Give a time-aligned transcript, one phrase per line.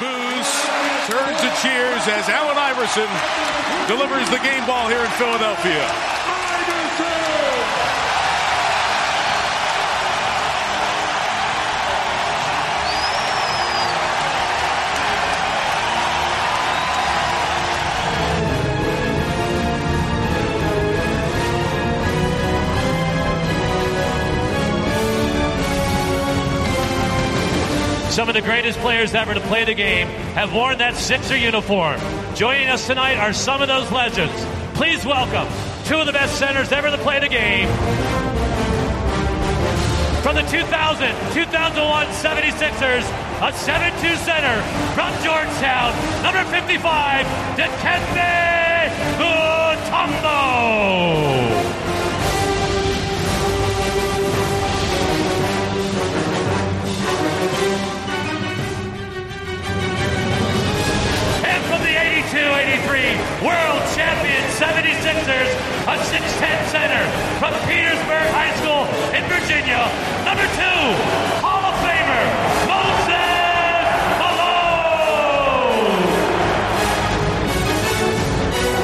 [0.00, 0.48] boos
[1.06, 3.08] turn to cheers as Allen Iverson
[3.86, 6.23] delivers the game ball here in Philadelphia.
[28.14, 30.06] Some of the greatest players ever to play the game
[30.38, 31.98] have worn that Sixer uniform.
[32.36, 34.32] Joining us tonight are some of those legends.
[34.74, 35.52] Please welcome
[35.84, 37.66] two of the best centers ever to play the game.
[40.22, 43.02] From the 2000 2001 76ers,
[43.42, 44.62] a 7-2 center
[44.94, 45.90] from Georgetown,
[46.22, 47.26] number 55,
[47.58, 50.54] Dikembe Mutombo.
[63.44, 65.52] World Champion 76ers,
[65.84, 67.04] a 6'10 center
[67.36, 69.84] from Petersburg High School in Virginia,
[70.24, 70.80] number two,
[71.44, 72.24] Hall of Famer,
[72.64, 73.84] Moses
[74.16, 76.08] Malone.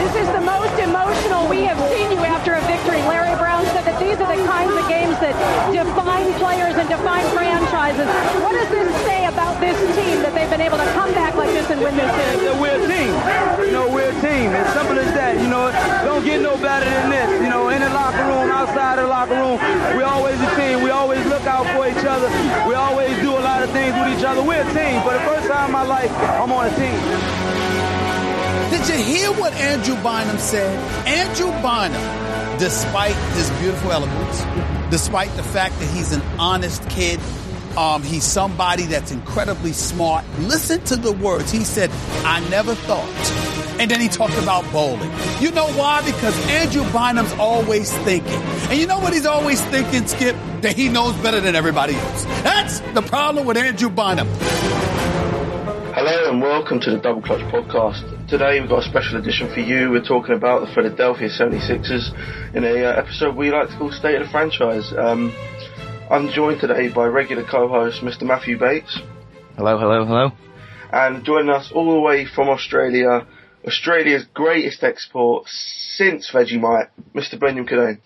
[0.05, 3.01] This is the most emotional we have seen you after a victory.
[3.09, 5.33] Larry Brown said that these are the kinds of games that
[5.73, 8.05] define players and define franchises.
[8.45, 11.49] What does this say about this team that they've been able to come back like
[11.49, 12.45] this and win this game?
[12.45, 13.60] that we're a team.
[13.71, 14.51] You know, we're a team.
[14.51, 15.39] As simple as that.
[15.39, 15.71] You know,
[16.03, 17.31] don't get no better than this.
[17.41, 19.63] You know, in the locker room, outside of the locker room,
[19.95, 20.83] we're always a team.
[20.83, 22.27] We always look out for each other.
[22.67, 24.43] We always do a lot of things with each other.
[24.43, 24.99] We're a team.
[25.07, 26.99] For the first time in my life, I'm on a team.
[28.75, 30.75] Did you hear what Andrew Bynum said?
[31.07, 34.43] Andrew Bynum, despite his beautiful eloquence,
[34.91, 37.21] despite the fact that he's an honest kid,
[37.77, 40.25] um, he's somebody that's incredibly smart.
[40.41, 41.53] Listen to the words.
[41.53, 41.89] He said,
[42.25, 43.50] I never thought.
[43.81, 45.11] And then he talked about bowling.
[45.41, 46.03] You know why?
[46.05, 48.31] Because Andrew Bynum's always thinking.
[48.69, 50.37] And you know what he's always thinking, Skip?
[50.61, 52.25] That he knows better than everybody else.
[52.45, 54.29] That's the problem with Andrew Bynum.
[55.95, 58.29] Hello and welcome to the Double Clutch podcast.
[58.29, 59.91] Today we've got a special edition for you.
[59.91, 64.17] We're talking about the Philadelphia 76ers in a uh, episode we like to call State
[64.17, 64.93] of the Franchise.
[64.93, 65.33] Um,
[66.11, 68.23] I'm joined today by regular co-host Mr.
[68.25, 69.01] Matthew Bates,
[69.57, 70.33] Hello, hello, hello.
[70.93, 73.27] and joining us all the way from Australia,
[73.67, 77.39] Australia's greatest export since Vegemite, Mr.
[77.39, 77.99] Benyam Kidane.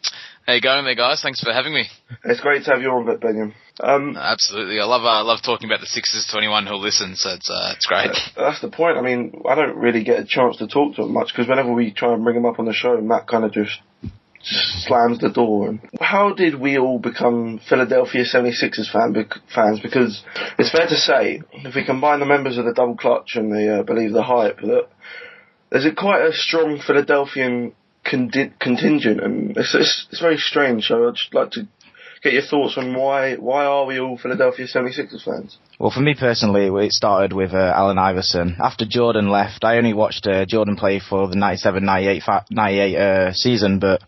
[0.47, 1.23] How you going there, guys?
[1.23, 1.87] Thanks for having me.
[2.25, 3.55] It's great to have you on, Benjamin.
[3.81, 7.17] Um, Absolutely, I love uh, I love talking about the Sixers to anyone who'll listen.
[7.17, 8.11] So it's uh, it's great.
[8.37, 8.99] That's the point.
[8.99, 11.73] I mean, I don't really get a chance to talk to him much because whenever
[11.73, 13.81] we try and bring him up on the show, Matt kind of just
[14.43, 15.69] slams the door.
[15.71, 19.81] And how did we all become Philadelphia 76ers fan, bec- fans?
[19.81, 20.23] Because
[20.59, 23.81] it's fair to say, if we combine the members of the Double Clutch and the
[23.81, 24.89] uh, Believe the Hype, that
[25.75, 27.73] there's a quite a strong Philadelphian
[28.07, 30.85] condi- contingent, and it's, it's it's very strange.
[30.85, 31.67] So I'd just like to
[32.23, 35.59] get your thoughts on why why are we all Philadelphia 76ers fans?
[35.81, 38.55] Well, for me personally, it started with uh, Allen Iverson.
[38.61, 43.33] After Jordan left, I only watched uh, Jordan play for the 97-98 fa- 98 uh,
[43.33, 44.01] season, but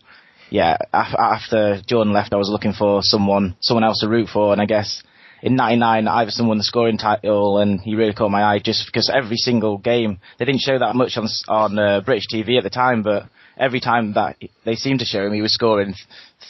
[0.49, 4.53] yeah, af- after Jordan left, I was looking for someone someone else to root for,
[4.53, 5.03] and I guess
[5.41, 9.11] in '99 Iverson won the scoring title, and he really caught my eye just because
[9.13, 12.69] every single game they didn't show that much on on uh, British TV at the
[12.69, 13.27] time, but
[13.59, 15.95] every time that they seemed to show him, he was scoring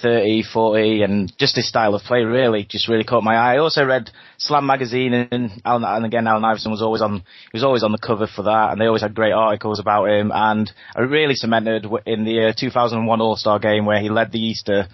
[0.02, 3.56] 30, 40, and just his style of play really just really caught my eye.
[3.56, 7.53] I also read Slam magazine, and Allen, and again Allen Iverson was always on he
[7.53, 10.31] was always on the cover for that, and they always had great articles about him.
[10.34, 14.40] And I really cemented in the uh, 2001 All Star game where he led the
[14.40, 14.88] Easter.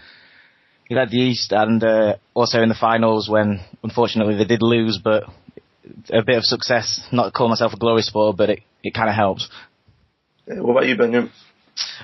[0.93, 4.99] He led the East, and uh, also in the finals when unfortunately they did lose,
[5.03, 5.23] but
[6.11, 7.01] a bit of success.
[7.11, 9.47] Not to call myself a glory sport, but it it kind of helped.
[10.47, 11.31] Yeah, what about you, Benyam?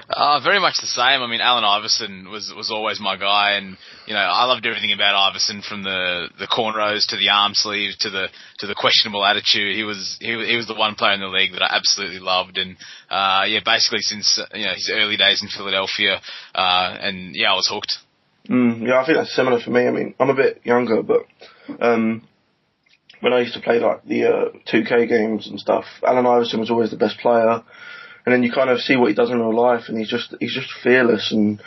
[0.10, 1.22] Uh, very much the same.
[1.22, 4.92] I mean, Allen Iverson was was always my guy, and you know, I loved everything
[4.92, 9.24] about Iverson from the the cornrows to the arm sleeve to the to the questionable
[9.24, 9.76] attitude.
[9.76, 12.18] He was he, was- he was the one player in the league that I absolutely
[12.20, 12.76] loved, and
[13.12, 16.22] uh, yeah, basically since uh, you know his early days in Philadelphia,
[16.56, 18.00] uh, and yeah, I was hooked.
[18.50, 19.88] Mm, yeah, I think that's similar for me.
[19.88, 21.26] I mean, I'm a bit younger, but
[21.80, 22.28] um,
[23.20, 26.72] when I used to play like the uh, 2K games and stuff, Allen Iverson was
[26.72, 27.62] always the best player.
[28.26, 30.36] And then you kind of see what he does in real life, and he's just
[30.40, 31.32] he's just fearless.
[31.32, 31.62] And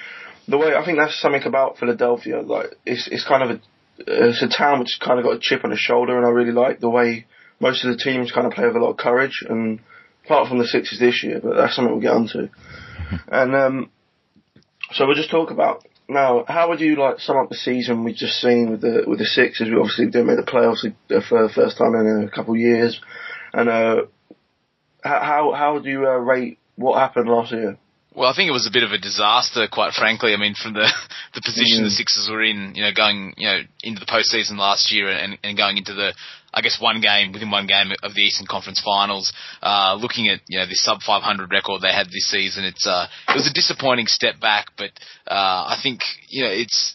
[0.46, 2.40] the way I think that's something about Philadelphia.
[2.40, 3.60] Like it's it's kind of a
[4.06, 6.52] it's a town which kind of got a chip on its shoulder, and I really
[6.52, 7.26] like the way
[7.58, 9.44] most of the teams kind of play with a lot of courage.
[9.48, 9.80] And
[10.24, 12.48] apart from the Sixers this year, but that's something we'll get onto.
[13.28, 13.90] and um,
[14.92, 16.44] so we'll just talk about now.
[16.46, 19.24] How would you like sum up the season we've just seen with the with the
[19.24, 19.68] Sixers?
[19.68, 22.60] We obviously didn't make the playoffs uh, for the first time in a couple of
[22.60, 23.00] years.
[23.52, 24.02] And uh,
[25.02, 27.78] how how do you uh, rate what happened last year?
[28.14, 30.34] Well, I think it was a bit of a disaster, quite frankly.
[30.34, 30.84] I mean, from the
[31.34, 31.84] the position mm.
[31.84, 35.38] the Sixers were in, you know, going you know into the postseason last year and,
[35.42, 36.12] and going into the,
[36.52, 39.32] I guess, one game within one game of the Eastern Conference Finals.
[39.62, 43.06] Uh, looking at you know the sub 500 record they had this season, it's uh,
[43.28, 44.90] it was a disappointing step back, but
[45.26, 46.94] uh, I think you know it's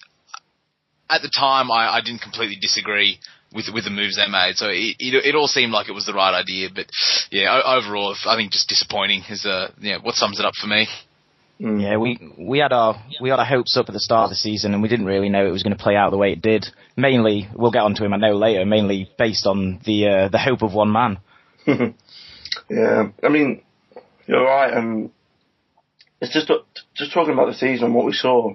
[1.09, 3.17] at the time I, I didn't completely disagree
[3.53, 4.57] with with the moves they made.
[4.57, 6.85] So it, it, it all seemed like it was the right idea, but
[7.31, 10.87] yeah, overall I think just disappointing is uh yeah what sums it up for me.
[11.59, 11.81] Mm.
[11.81, 14.35] Yeah, we we had our we had our hopes up at the start of the
[14.35, 16.41] season, and we didn't really know it was going to play out the way it
[16.41, 16.67] did.
[16.95, 18.63] Mainly, we'll get onto him I know later.
[18.65, 21.17] Mainly based on the uh, the hope of one man.
[22.69, 23.63] yeah, I mean,
[24.27, 25.09] you're right, and
[26.21, 26.51] it's just
[26.95, 28.51] just talking about the season and what we saw.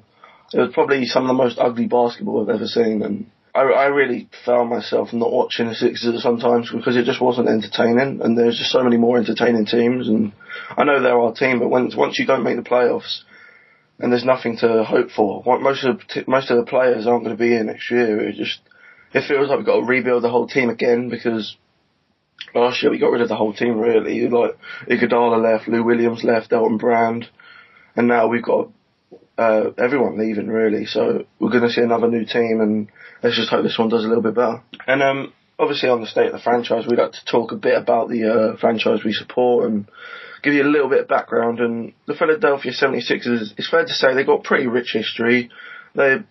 [0.53, 3.87] It was probably some of the most ugly basketball I've ever seen, and I, I
[3.87, 8.59] really found myself not watching the Sixers sometimes because it just wasn't entertaining, and there's
[8.59, 10.09] just so many more entertaining teams.
[10.09, 10.33] And
[10.77, 13.21] I know they're our team, but once once you don't make the playoffs,
[13.99, 17.37] and there's nothing to hope for, most of the, most of the players aren't going
[17.37, 18.21] to be here next year.
[18.21, 18.61] It just
[19.13, 21.57] it feels like we've got to rebuild the whole team again because
[22.55, 24.29] last year we got rid of the whole team really.
[24.29, 24.57] Like
[24.89, 27.29] Iguodala left, Lou Williams left, Elton Brand,
[27.97, 28.71] and now we've got
[29.37, 30.87] uh, everyone leaving really.
[30.87, 32.89] So we're going to see another new team and
[33.23, 34.63] let's just hope this one does a little bit better.
[34.87, 37.77] And um, obviously on the state of the franchise, we'd like to talk a bit
[37.77, 39.89] about the uh, franchise we support and
[40.43, 41.61] give you a little bit of background.
[41.61, 45.51] And the Philadelphia 76ers, it's fair to say they've got pretty rich history.
[45.95, 46.25] They've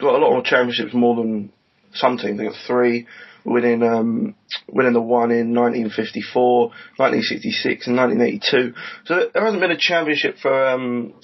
[0.00, 1.52] got a lot more championships, more than
[1.94, 2.38] some teams.
[2.38, 3.06] They've got three,
[3.44, 4.34] winning um,
[4.68, 8.74] winning the one in 1954, 1966, and 1982.
[9.06, 11.14] So there hasn't been a championship for um,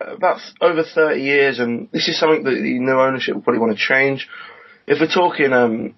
[0.00, 3.76] about over 30 years, and this is something that the new ownership will probably want
[3.76, 4.28] to change
[4.86, 5.94] if we're talking um,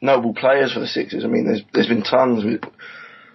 [0.00, 2.44] noble players for the Sixers, I mean, there's there's been tons.
[2.44, 2.60] We've,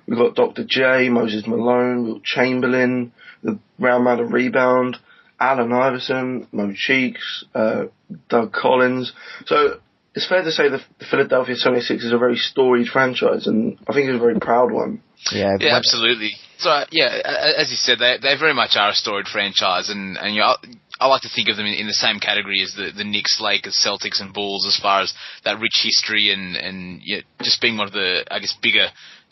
[0.08, 0.64] we've got Dr.
[0.68, 3.12] J, Moses Malone, Wilt Chamberlain,
[3.44, 4.98] the round mound of rebound,
[5.40, 7.86] Allen Iverson, Mo Cheeks, uh,
[8.30, 9.12] Doug Collins.
[9.46, 9.80] So
[10.16, 13.94] it's fair to say the, the Philadelphia 76ers is a very storied franchise, and I
[13.94, 15.02] think it's a very proud one.
[15.32, 16.34] Yeah, yeah absolutely.
[16.58, 17.20] So yeah,
[17.58, 20.56] as you said, they they very much are a storied franchise, and and you know,
[21.00, 23.42] I like to think of them in, in, the same category as the, the Knicks,
[23.42, 25.14] Lakers, Celtics, and Bulls as far as
[25.44, 28.88] that rich history and and you know, just being one of the I guess bigger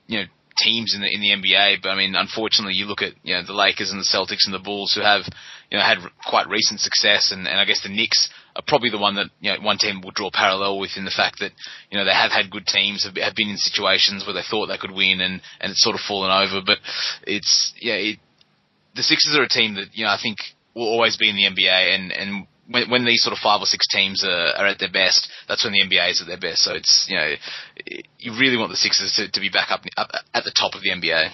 [0.08, 0.25] you know
[0.58, 1.81] teams in the in the NBA.
[1.81, 4.54] But I mean, unfortunately, you look at you know the Lakers and the Celtics and
[4.54, 5.22] the Bulls who have
[5.69, 8.98] you know had quite recent success, and, and I guess the Knicks are probably the
[8.98, 11.52] one that you know one team will draw parallel with in the fact that
[11.90, 14.68] you know they have had good teams, have, have been in situations where they thought
[14.68, 16.62] they could win, and and it's sort of fallen over.
[16.66, 16.80] But
[17.25, 18.19] it's yeah, it,
[18.96, 20.38] the Sixers are a team that you know I think
[20.76, 23.66] will always be in the NBA, and and when, when these sort of five or
[23.66, 26.64] six teams are, are, at their best, that's when the NBA is at their best.
[26.64, 27.34] So it's you know
[28.18, 30.82] you really want the Sixers to, to be back up, up at the top of
[30.82, 31.32] the NBA.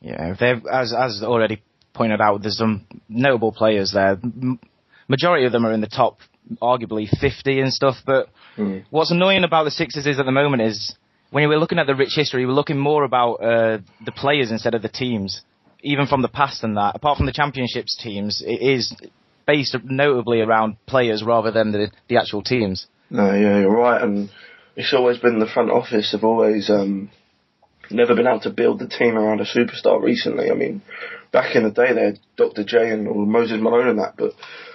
[0.00, 1.62] Yeah, they've as as already
[1.94, 4.18] pointed out, there's some notable players there.
[5.08, 6.18] Majority of them are in the top,
[6.62, 7.96] arguably 50 and stuff.
[8.06, 8.84] But mm.
[8.90, 10.94] what's annoying about the Sixers is at the moment is
[11.30, 14.74] when we're looking at the rich history, we're looking more about uh, the players instead
[14.74, 15.42] of the teams
[15.80, 18.92] even from the past and that, apart from the championships teams, it is
[19.46, 22.86] based notably around players rather than the, the actual teams.
[23.10, 24.30] No, yeah, you're right, and
[24.76, 27.10] it's always been the front office have always um,
[27.90, 30.02] never been able to build the team around a superstar.
[30.02, 30.82] Recently, I mean,
[31.32, 32.64] back in the day they had Dr.
[32.64, 34.32] J and or Moses Malone and that, but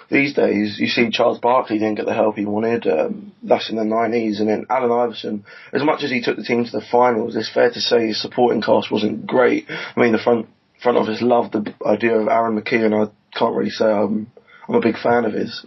[0.10, 2.88] these days you see Charles Barkley didn't get the help he wanted.
[2.88, 5.46] Um, that's in the nineties, and then Allen Iverson.
[5.72, 8.22] As much as he took the team to the finals, it's fair to say his
[8.22, 9.66] supporting cast wasn't great.
[9.70, 10.48] I mean, the front
[10.84, 13.06] front office loved the idea of Aaron McKie, and I
[13.38, 14.32] can't really say I'm
[14.68, 15.66] I'm a big fan of his.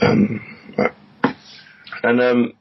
[0.00, 0.40] Um,
[2.02, 2.52] and um,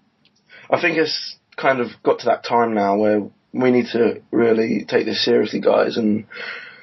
[0.70, 4.86] I think it's kind of got to that time now where we need to really
[4.88, 6.26] take this seriously, guys, and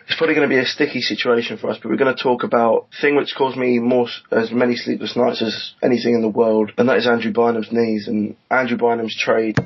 [0.07, 2.43] it's probably going to be a sticky situation for us, but we're going to talk
[2.45, 6.73] about thing which caused me more as many sleepless nights as anything in the world,
[6.79, 9.57] and that is Andrew Bynum's knees and Andrew Bynum's trade.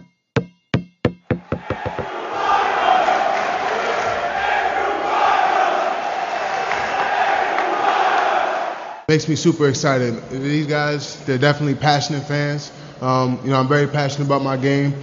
[9.09, 10.21] Makes me super excited.
[10.31, 12.73] These guys, they're definitely passionate fans.
[13.01, 14.95] Um, you know, I'm very passionate about my game,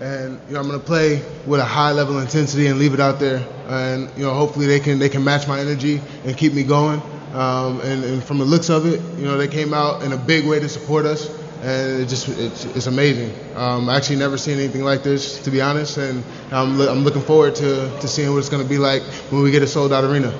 [0.00, 3.00] and you know, I'm gonna play with a high level of intensity and leave it
[3.00, 3.46] out there.
[3.68, 7.02] And you know, hopefully they can they can match my energy and keep me going.
[7.34, 10.16] Um, and, and, from the looks of it, you know, they came out in a
[10.16, 11.28] big way to support us,
[11.60, 13.30] and it just it's, it's amazing.
[13.56, 17.20] Um, I actually never seen anything like this, to be honest, and I'm, I'm looking
[17.20, 20.04] forward to, to seeing what it's gonna be like when we get a sold out
[20.04, 20.32] arena.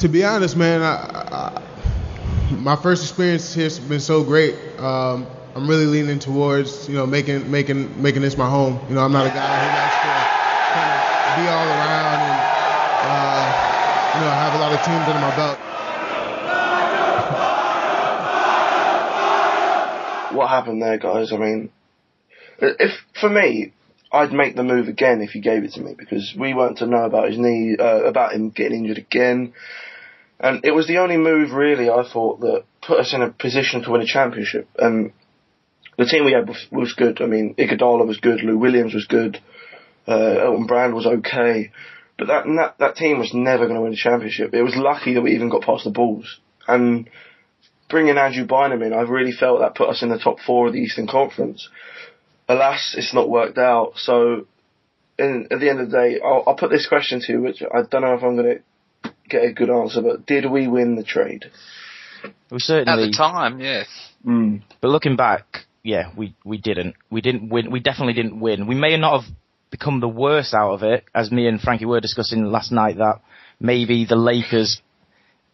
[0.00, 0.94] To be honest, man, I,
[1.30, 1.62] I,
[2.52, 4.54] my first experience here has been so great.
[4.78, 8.80] Um, I'm really leaning towards you know making making making this my home.
[8.88, 10.26] You know, I'm not a guy who likes to
[10.72, 12.40] kind of be all around and
[13.02, 13.52] uh,
[14.14, 15.58] you know have a lot of teams under my belt.
[20.34, 21.32] What happened there, guys?
[21.32, 21.70] I mean,
[22.60, 23.72] if for me,
[24.12, 26.86] I'd make the move again if he gave it to me because we weren't to
[26.86, 29.52] know about his knee, uh, about him getting injured again.
[30.40, 33.82] And it was the only move really I thought that put us in a position
[33.82, 34.68] to win a championship.
[34.78, 35.12] And
[35.98, 37.20] the team we had was, was good.
[37.20, 39.38] I mean, Iguodala was good, Lou Williams was good,
[40.08, 41.70] uh, Elton Brand was okay.
[42.18, 44.54] But that, that, that team was never going to win a championship.
[44.54, 46.40] It was lucky that we even got past the Bulls.
[46.66, 47.10] And
[47.90, 50.72] bringing Andrew Bynum in, I really felt that put us in the top four of
[50.72, 51.68] the Eastern Conference.
[52.48, 53.92] Alas, it's not worked out.
[53.96, 54.46] So,
[55.18, 57.62] in, at the end of the day, I'll, I'll put this question to you, which
[57.62, 58.62] I don't know if I'm going to
[59.28, 61.50] get a good answer, but did we win the trade?
[62.50, 63.86] We certainly At the time, yes.
[64.26, 64.62] Mm.
[64.80, 66.96] But looking back, yeah, we we didn't.
[67.10, 67.70] We didn't win.
[67.70, 68.66] We definitely didn't win.
[68.66, 69.36] We may not have
[69.70, 72.98] become the worst out of it, as me and Frankie were discussing last night.
[72.98, 73.20] That
[73.58, 74.82] maybe the Lakers,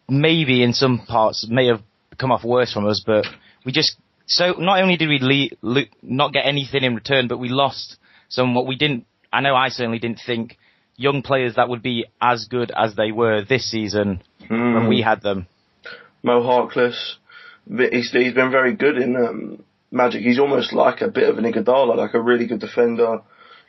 [0.09, 1.81] maybe in some parts, may have
[2.17, 3.25] come off worse from us, but
[3.65, 7.37] we just so not only did we le- lo- not get anything in return, but
[7.37, 9.05] we lost some what we didn't.
[9.31, 10.57] I know I certainly didn't think
[10.97, 14.73] young players that would be as good as they were this season Mm.
[14.75, 15.45] when we had them.
[16.23, 17.15] Mo Harkless,
[17.67, 20.21] he's, he's been very good in um, Magic.
[20.21, 23.19] He's almost like a bit of an Iguodala, like a really good defender,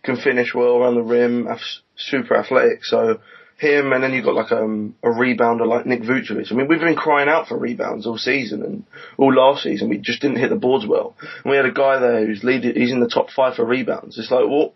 [0.03, 1.49] can finish well around the rim,
[1.97, 2.85] super athletic.
[2.85, 3.21] So
[3.59, 6.53] him, and then you've got like um, a rebounder like Nick Vucevic.
[6.53, 8.85] I mean, we've been crying out for rebounds all season and
[9.17, 9.89] all last season.
[9.89, 11.17] We just didn't hit the boards well.
[11.43, 14.17] And we had a guy there who's leading, he's in the top five for rebounds.
[14.17, 14.75] It's like, what,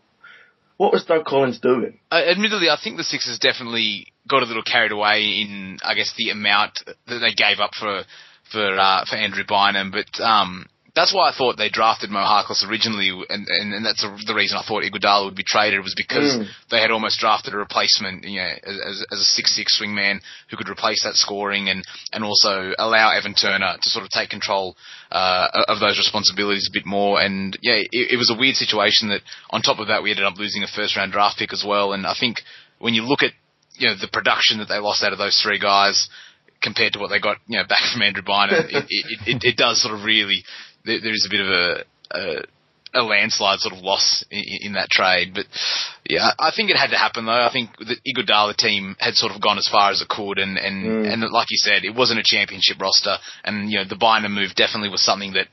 [0.76, 1.98] what was Doug Collins doing?
[2.10, 6.12] Uh, admittedly, I think the Sixers definitely got a little carried away in, I guess,
[6.16, 8.02] the amount that they gave up for
[8.50, 9.90] for uh, for Andrew Bynum.
[9.90, 14.02] But um, that's why I thought they drafted Mo Harkless originally, and, and, and that's
[14.02, 16.46] the reason I thought Iguodala would be traded was because Mm.
[16.70, 20.20] they had almost drafted a replacement, you know, as, as a six six swingman
[20.50, 21.82] who could replace that scoring and
[22.12, 24.76] and also allow Evan Turner to sort of take control
[25.10, 27.20] uh, of those responsibilities a bit more.
[27.20, 30.26] And yeah, it, it was a weird situation that on top of that we ended
[30.26, 31.92] up losing a first round draft pick as well.
[31.94, 32.36] And I think
[32.78, 33.32] when you look at
[33.78, 36.08] you know the production that they lost out of those three guys
[36.62, 39.56] compared to what they got you know back from Andrew Bynum, it, it, it, it
[39.56, 40.44] does sort of really
[40.84, 42.42] there, there is a bit of a, a
[42.94, 45.32] a landslide sort of loss in, in that trade.
[45.34, 45.46] But
[46.08, 47.32] yeah, I think it had to happen though.
[47.32, 50.58] I think the Iguodala team had sort of gone as far as it could, and
[50.58, 51.12] and Mm.
[51.12, 54.54] and like you said, it wasn't a championship roster, and you know the Bynum move
[54.54, 55.48] definitely was something that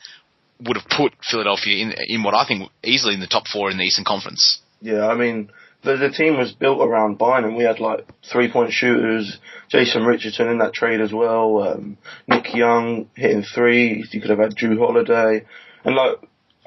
[0.62, 3.77] would have put Philadelphia in in what I think easily in the top four in
[3.77, 4.59] the Eastern Conference.
[4.81, 5.50] Yeah, I mean,
[5.83, 7.55] the, the team was built around Bynum.
[7.55, 12.53] We had like three point shooters, Jason Richardson in that trade as well, um, Nick
[12.53, 14.09] Young hitting threes.
[14.12, 15.45] You could have had Jrue Holiday,
[15.86, 16.17] and like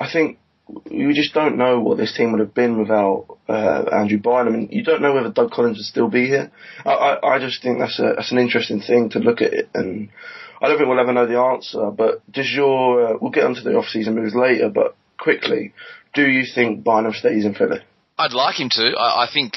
[0.00, 0.38] I think
[0.90, 4.72] we just don't know what this team would have been without uh, Andrew Bynum, and
[4.72, 6.50] you don't know whether Doug Collins would still be here.
[6.84, 9.68] I, I, I just think that's a that's an interesting thing to look at it,
[9.74, 10.08] and
[10.60, 11.90] I don't think we'll ever know the answer.
[11.90, 15.74] But does your uh, we'll get onto the off season moves later, but quickly,
[16.14, 17.80] do you think Bynum stays in Philly?
[18.22, 18.94] I'd like him to.
[18.96, 19.54] I, I think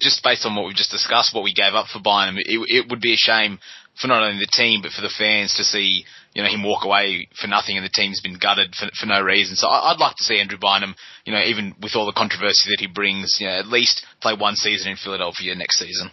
[0.00, 2.90] just based on what we've just discussed, what we gave up for Bynum, it, it
[2.90, 3.58] would be a shame
[4.00, 6.84] for not only the team but for the fans to see you know him walk
[6.84, 9.54] away for nothing and the team's been gutted for, for no reason.
[9.56, 12.70] So I, I'd like to see Andrew Bynum, you know, even with all the controversy
[12.70, 16.10] that he brings, you know, at least play one season in Philadelphia next season.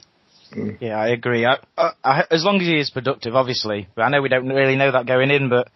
[0.55, 0.77] Mm.
[0.79, 1.45] Yeah, I agree.
[1.45, 3.87] I, I, I, as long as he is productive, obviously.
[3.95, 5.69] But I know we don't really know that going in, but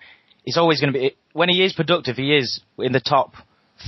[0.43, 1.15] he's always going to be.
[1.33, 3.33] When he is productive, he is in the top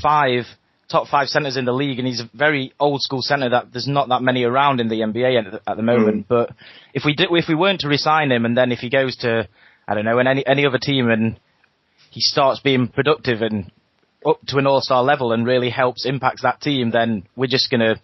[0.01, 0.45] five,
[0.89, 3.87] top five centers in the league, and he's a very old school center that there's
[3.87, 6.25] not that many around in the NBA at, the- at the moment.
[6.27, 6.33] Hmm.
[6.33, 6.51] But
[6.93, 9.47] if we did, if we weren't to resign him, and then if he goes to,
[9.87, 11.39] I don't know, in any any other team, and
[12.09, 13.71] he starts being productive and
[14.25, 17.69] up to an all star level and really helps impacts that team, then we're just
[17.69, 17.95] gonna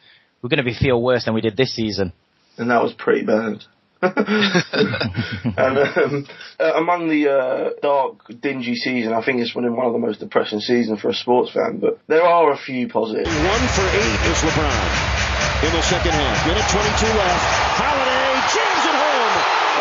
[0.41, 2.11] we're gonna be feel worse than we did this season.
[2.57, 3.63] and that was pretty bad.
[5.55, 6.27] and um,
[6.59, 10.19] uh, among the uh, dark, dingy season, I think it's been one of the most
[10.19, 11.79] depressing seasons for a sports fan.
[11.79, 13.31] But there are a few positives.
[13.31, 15.23] One for eight is LeBron
[15.63, 16.35] in the second half.
[16.43, 17.47] Minute 22 left.
[17.79, 19.35] Holiday jams it home.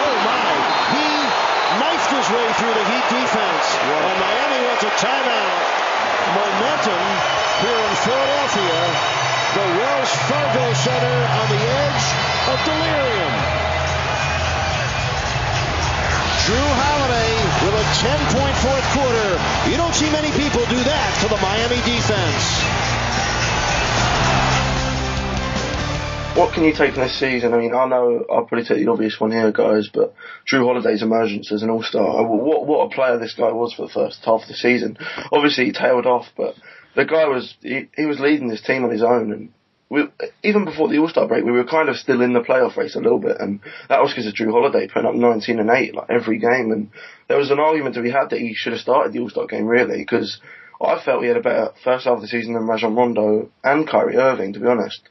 [0.07, 0.55] Oh my!
[0.95, 1.11] He
[1.83, 5.59] knifed his way through the Heat defense, and Miami wants a timeout.
[6.31, 7.03] Momentum
[7.59, 8.79] here in Philadelphia.
[9.53, 12.07] The Wells Fargo Center on the edge
[12.55, 13.42] of delirium.
[16.45, 17.33] Jrue Holiday
[17.65, 19.29] with a 10-point fourth quarter.
[19.71, 23.03] You don't see many people do that to the Miami defense.
[26.37, 27.53] what can you take from this season?
[27.53, 30.15] I mean, I know I'll probably take the obvious one here, guys, but
[30.51, 32.25] Jrue Holiday's emergence as an all-star.
[32.27, 34.97] What what a player this guy was for the first half of the season.
[35.31, 36.55] Obviously, he tailed off, but
[36.97, 39.53] the guy was he, he was leading this team on his own, and
[39.93, 40.09] we,
[40.43, 43.01] even before the All-Star break, we were kind of still in the playoff race a
[43.01, 46.09] little bit, and that was because of Jrue Holiday putting up 19 and 8 like
[46.09, 46.89] every game, and
[47.29, 49.67] there was an argument to be had that he should have started the All-Star game
[49.67, 50.41] really, because
[50.81, 53.87] I felt he had a better first half of the season than Rajon Rondo and
[53.87, 55.03] Kyrie Irving, to be honest.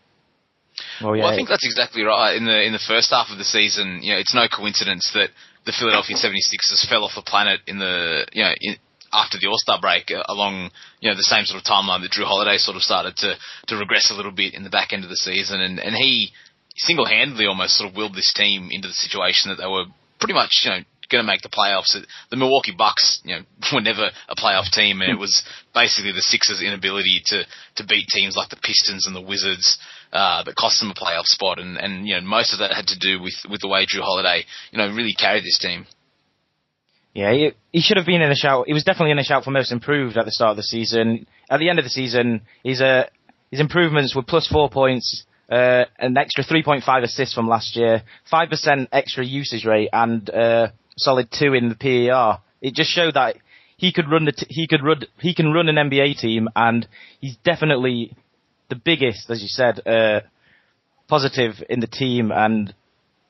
[1.00, 1.26] Well, yeah.
[1.26, 2.36] Well, I think that's exactly right.
[2.36, 5.30] In the in the first half of the season, you know, it's no coincidence that
[5.66, 8.76] the Philadelphia 76ers fell off the planet in the you know in,
[9.14, 12.12] after the All Star break, uh, along you know the same sort of timeline that
[12.12, 13.36] Jrue Holiday sort of started to
[13.68, 16.32] to regress a little bit in the back end of the season, and and he
[16.76, 19.86] single handedly almost sort of willed this team into the situation that they were
[20.20, 20.80] pretty much you know
[21.12, 21.94] going to make the playoffs.
[22.30, 23.42] The Milwaukee Bucks, you know,
[23.74, 27.44] were never a playoff team, and it was basically the Sixers' inability to
[27.76, 29.78] to beat teams like the Pistons and the Wizards
[30.14, 31.60] uh, that cost them a playoff spot.
[31.60, 34.02] And and you know, most of that had to do with with the way Jrue
[34.02, 35.86] Holiday, you know, really carried this team.
[37.14, 38.68] Yeah, he, he should have been in a shout.
[38.68, 41.28] He was definitely in a shout for most improved at the start of the season.
[41.50, 43.06] At the end of the season, his uh,
[43.50, 48.88] his improvements were plus four points, uh, an extra 3.5 assists from last year, 5%
[48.94, 52.42] extra usage rate, and uh, solid two in the PER.
[52.62, 53.36] It just showed that
[53.76, 56.88] he could run the t- he could run he can run an NBA team, and
[57.20, 58.16] he's definitely
[58.70, 60.22] the biggest, as you said, uh,
[61.10, 62.32] positive in the team.
[62.32, 62.74] And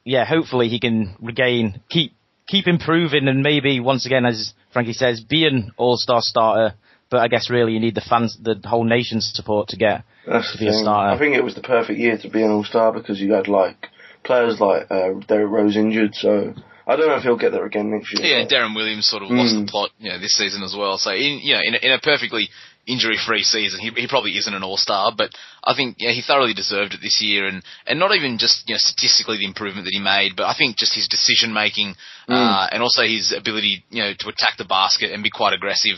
[0.04, 2.14] yeah, hopefully he can regain keep
[2.52, 6.76] keep improving and maybe once again, as Frankie says, be an all-star starter.
[7.10, 10.54] But I guess really you need the fans, the whole nation's support to get That's
[10.54, 11.14] to be a starter.
[11.14, 13.88] I think it was the perfect year to be an all-star because you had like
[14.24, 16.54] players like uh, Derrick Rose injured, so
[16.88, 18.40] I don't know if he'll get there again next year.
[18.40, 19.38] Yeah, Deron Williams sort of mm.
[19.38, 20.98] lost the plot, you know, this season as well.
[20.98, 22.50] So in you know, in a, in a perfectly
[22.88, 25.30] injury-free season, he, he probably isn't an all-star, but
[25.64, 28.74] I think yeah, he thoroughly deserved it this year, and, and not even just you
[28.74, 31.96] know statistically the improvement that he made, but I think just his decision making
[32.28, 32.34] mm.
[32.34, 35.98] uh, and also his ability you know to attack the basket and be quite aggressive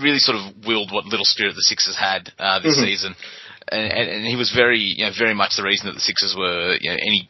[0.00, 2.84] really sort of willed what little spirit the Sixers had uh, this mm-hmm.
[2.84, 3.14] season,
[3.68, 6.34] and, and, and he was very you know very much the reason that the Sixers
[6.36, 7.28] were you know any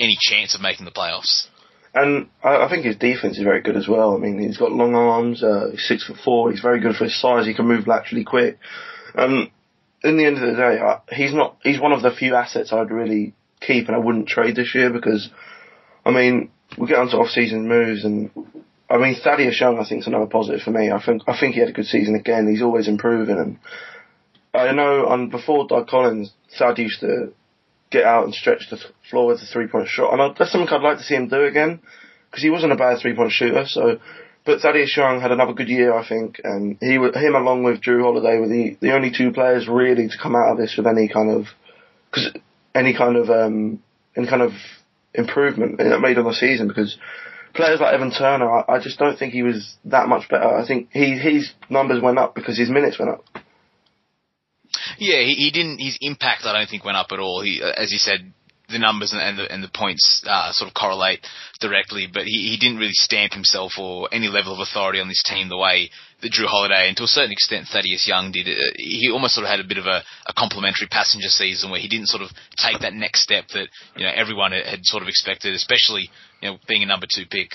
[0.00, 1.46] any chance of making the playoffs.
[1.94, 4.14] And I, I think his defense is very good as well.
[4.14, 5.42] I mean, he's got long arms.
[5.42, 6.50] Uh, he's six foot four.
[6.50, 7.46] He's very good for his size.
[7.46, 8.58] He can move laterally quick.
[9.14, 9.50] Um,
[10.02, 11.56] in the end of the day, I, he's not.
[11.62, 14.90] He's one of the few assets I'd really keep, and I wouldn't trade this year
[14.90, 15.28] because,
[16.04, 18.30] I mean, we get onto off-season moves, and
[18.88, 20.90] I mean Thaddeus Young, I think is another positive for me.
[20.90, 22.48] I think I think he had a good season again.
[22.48, 23.58] He's always improving, and
[24.54, 27.32] I know on before Doug Collins, Thad used to
[27.90, 28.78] get out and stretch the
[29.10, 30.12] floor with a three point shot.
[30.12, 31.80] And I, that's something I'd like to see him do again
[32.30, 33.64] because he wasn't a bad three point shooter.
[33.66, 33.98] So,
[34.44, 38.02] but Thaddeus Young had another good year, I think, and he him along with Jrue
[38.02, 41.08] Holiday were the the only two players really to come out of this with any
[41.08, 41.46] kind of
[42.10, 42.30] because
[42.74, 43.82] any kind of um
[44.16, 44.52] any kind of
[45.14, 46.96] improvement made on the season because.
[47.54, 50.46] Players like Evan Turner, I, I just don't think he was that much better.
[50.46, 53.24] I think he his numbers went up because his minutes went up.
[54.98, 55.78] Yeah, he, he didn't.
[55.78, 57.42] His impact, I don't think, went up at all.
[57.42, 58.32] He, uh, as you said,
[58.70, 61.20] the numbers and the and the points uh, sort of correlate
[61.60, 65.22] directly, but he, he didn't really stamp himself or any level of authority on this
[65.22, 68.46] team the way that Jrue Holiday and to a certain extent Thaddeus Young did.
[68.46, 71.80] Uh, he almost sort of had a bit of a, a complimentary passenger season where
[71.80, 75.08] he didn't sort of take that next step that you know everyone had sort of
[75.08, 76.10] expected, especially
[76.42, 77.52] you know being a number two pick.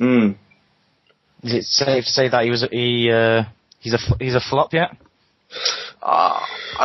[0.00, 0.36] Mm.
[1.42, 3.44] Is it safe to say that he was he uh,
[3.80, 4.96] he's a he's a flop yet?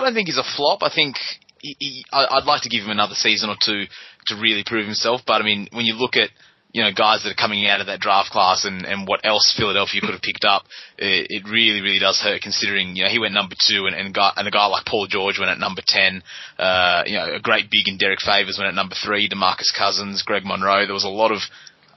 [0.02, 0.84] I don't think he's a flop.
[0.84, 1.16] I think
[1.60, 3.86] he, he, I'd like to give him another season or two
[4.28, 5.22] to really prove himself.
[5.26, 6.30] But I mean, when you look at
[6.74, 9.54] you know guys that are coming out of that draft class and, and what else
[9.58, 10.64] Philadelphia could have picked up,
[10.98, 14.14] it, it really really does hurt considering you know he went number two and and,
[14.14, 16.24] guy, and a guy like Paul George went at number ten.
[16.58, 19.30] Uh, you know, a great big in Derrick Favors went at number three.
[19.30, 20.86] Demarcus Cousins, Greg Monroe.
[20.86, 21.42] There was a lot of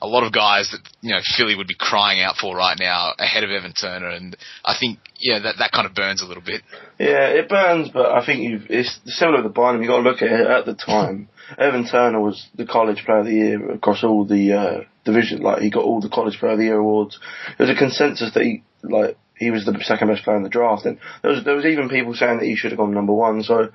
[0.05, 3.13] a lot of guys that you know Philly would be crying out for right now
[3.19, 6.43] ahead of Evan Turner, and I think yeah that that kind of burns a little
[6.43, 6.63] bit.
[6.99, 9.83] Yeah, it burns, but I think you've, it's similar to Bynum.
[9.83, 11.29] You got to look at it at the time.
[11.59, 15.43] Evan Turner was the college player of the year across all the uh, division.
[15.43, 17.19] Like he got all the college player of the year awards.
[17.57, 20.49] There was a consensus that he like he was the second best player in the
[20.49, 23.15] draft, and there was there was even people saying that he should have gone number
[23.15, 23.43] one.
[23.43, 23.71] So.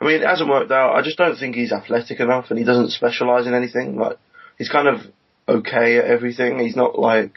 [0.00, 0.96] I mean, it hasn't worked out.
[0.96, 3.96] I just don't think he's athletic enough, and he doesn't specialise in anything.
[3.96, 4.18] Like
[4.58, 5.00] he's kind of
[5.48, 6.58] okay at everything.
[6.58, 7.34] He's not like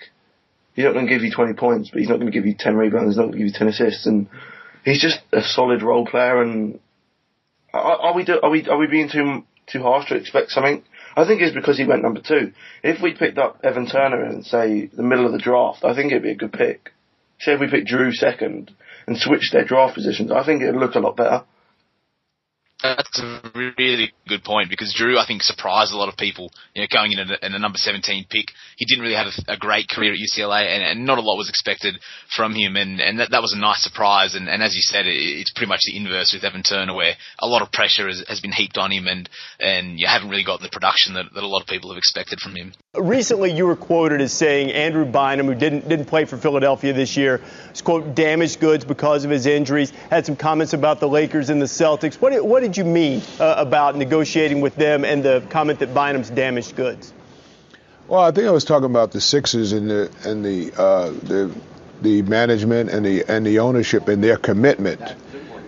[0.73, 2.55] he's not going to give you 20 points, but he's not going to give you
[2.57, 3.09] 10 rebounds.
[3.09, 4.27] He's not going to give you 10 assists, and
[4.85, 6.41] he's just a solid role player.
[6.41, 6.79] And
[7.73, 10.83] are, are we do, are we are we being too too harsh to expect something?
[11.15, 12.53] I think it's because he went number two.
[12.83, 16.11] If we picked up Evan Turner in say the middle of the draft, I think
[16.11, 16.91] it'd be a good pick.
[17.39, 18.71] Say if we picked Jrue second
[19.07, 21.43] and switched their draft positions, I think it'd look a lot better.
[22.83, 26.51] That's a really good point because Jrue, I think, surprised a lot of people.
[26.75, 29.57] You know, going in at a, number 17 pick, he didn't really have a, a
[29.57, 31.95] great career at UCLA, and, and, not a lot was expected
[32.35, 34.35] from him, and, and that, that was a nice surprise.
[34.35, 37.15] And, and as you said, it, it's pretty much the inverse with Evan Turner, where
[37.39, 39.27] a lot of pressure has, has been heaped on him, and
[39.59, 42.39] and you haven't really got the production that, that a lot of people have expected
[42.39, 42.73] from him.
[42.97, 47.15] Recently, you were quoted as saying Andrew Bynum, who didn't didn't play for Philadelphia this
[47.15, 49.91] year, was quote damaged goods because of his injuries.
[50.09, 52.15] Had some comments about the Lakers and the Celtics.
[52.15, 56.29] What what did you mean uh, about negotiating with them and the comment that Bynum's
[56.29, 57.13] damaged goods?
[58.07, 61.51] Well, I think I was talking about the Sixers and the and the uh, the
[62.01, 65.01] the management and the and the ownership and their commitment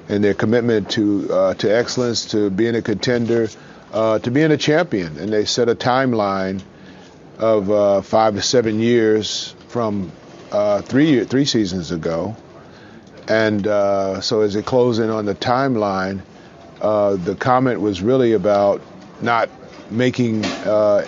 [0.08, 3.50] and their commitment to uh, to excellence, to being a contender,
[3.94, 5.18] uh, to being a champion.
[5.18, 6.62] And they set a timeline
[7.39, 10.12] of uh, five to seven years from
[10.52, 12.36] uh, three three seasons ago.
[13.28, 16.21] And uh, so as close in on the timeline,
[16.82, 18.82] uh, the comment was really about
[19.21, 19.49] not
[19.91, 21.06] making uh,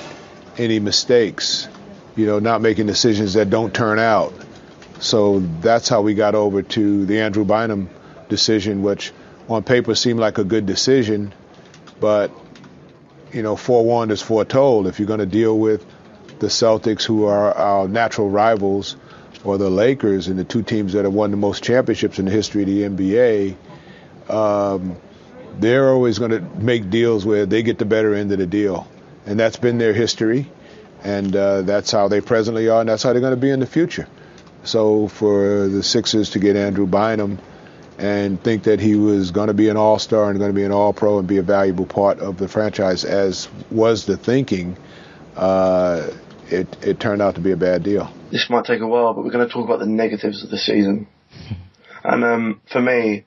[0.57, 1.67] any mistakes,
[2.15, 4.33] you know, not making decisions that don't turn out.
[4.99, 7.89] So that's how we got over to the Andrew Bynum
[8.29, 9.11] decision, which
[9.49, 11.33] on paper seemed like a good decision,
[11.99, 12.31] but
[13.33, 14.87] you know, forewarned is foretold.
[14.87, 15.85] If you're going to deal with
[16.41, 18.97] the Celtics, who are our natural rivals,
[19.43, 22.31] or the Lakers, and the two teams that have won the most championships in the
[22.31, 23.55] history of the NBA,
[24.29, 24.97] um,
[25.59, 28.87] they're always going to make deals where they get the better end of the deal.
[29.25, 30.49] And that's been their history.
[31.03, 33.59] And uh, that's how they presently are, and that's how they're going to be in
[33.59, 34.07] the future.
[34.63, 37.39] So for the Sixers to get Andrew Bynum
[37.97, 40.63] and think that he was going to be an all star and going to be
[40.63, 44.75] an all pro and be a valuable part of the franchise, as was the thinking,
[45.35, 46.09] uh,
[46.51, 48.13] it, it turned out to be a bad deal.
[48.31, 50.57] This might take a while, but we're going to talk about the negatives of the
[50.57, 51.07] season.
[52.03, 53.25] and um, for me,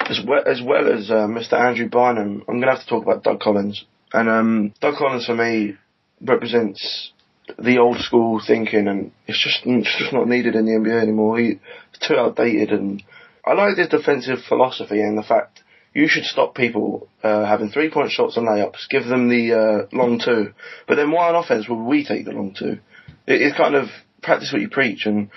[0.00, 1.54] as well as, well as uh, Mr.
[1.54, 3.84] Andrew Bynum, I'm going to have to talk about Doug Collins.
[4.12, 5.76] And um, Doug Collins for me
[6.20, 7.12] represents
[7.58, 11.38] the old school thinking, and it's just it's just not needed in the NBA anymore.
[11.38, 11.58] He's
[12.00, 13.02] too outdated, and
[13.44, 15.60] I like his defensive philosophy and the fact
[15.94, 19.96] you should stop people uh, having three point shots and layups, give them the uh,
[19.96, 20.52] long two,
[20.86, 22.78] but then why on offense would we take the long two?
[23.26, 23.86] It, it's kind of
[24.22, 25.30] practice what you preach, and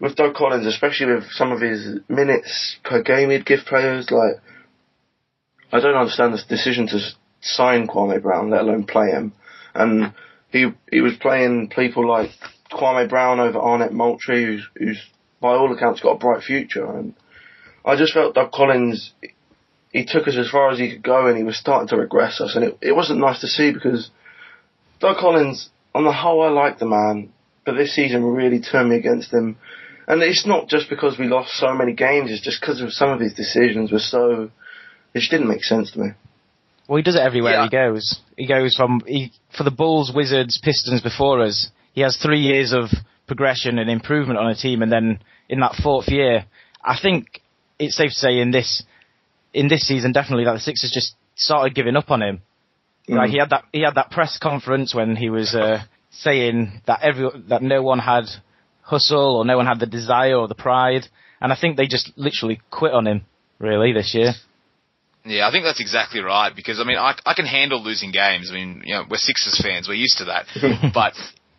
[0.00, 4.34] with Doug Collins, especially with some of his minutes per game he'd give players, like,
[5.72, 7.00] I don't understand this decision to
[7.40, 9.32] sign Kwame Brown, let alone play him.
[9.74, 10.12] And
[10.50, 12.30] he he was playing people like
[12.70, 15.02] Kwame Brown over Arnett Moultrie, who's, who's
[15.40, 16.86] by all accounts got a bright future.
[16.86, 17.14] And
[17.84, 19.12] I just felt Doug Collins,
[19.94, 22.40] he took us as far as he could go and he was starting to regress
[22.40, 22.56] us.
[22.56, 24.10] And it, it wasn't nice to see because
[24.98, 27.32] Doug Collins, on the whole, I like the man,
[27.64, 29.56] but this season really turned me against him.
[30.08, 33.10] And it's not just because we lost so many games, it's just because of some
[33.10, 34.50] of his decisions were so,
[35.14, 36.08] it just didn't make sense to me.
[36.88, 37.64] Well, he does it everywhere yeah.
[37.64, 38.20] he goes.
[38.36, 42.72] He goes from, he, for the Bulls, Wizards, Pistons before us, he has three years
[42.72, 42.90] of
[43.28, 46.46] progression and improvement on a team, and then in that fourth year,
[46.84, 47.40] I think
[47.78, 48.82] it's safe to say in this,
[49.54, 52.42] in this season, definitely that the Sixers just started giving up on him.
[53.08, 53.16] Mm.
[53.16, 57.00] Like he had that, he had that press conference when he was, uh, saying that
[57.02, 58.24] every, that no one had
[58.82, 61.06] hustle or no one had the desire or the pride.
[61.40, 63.24] And I think they just literally quit on him,
[63.58, 64.32] really, this year.
[65.24, 68.50] Yeah, I think that's exactly right because I mean I I can handle losing games.
[68.50, 70.46] I mean, you know, we're Sixers fans, we're used to that.
[70.94, 71.14] but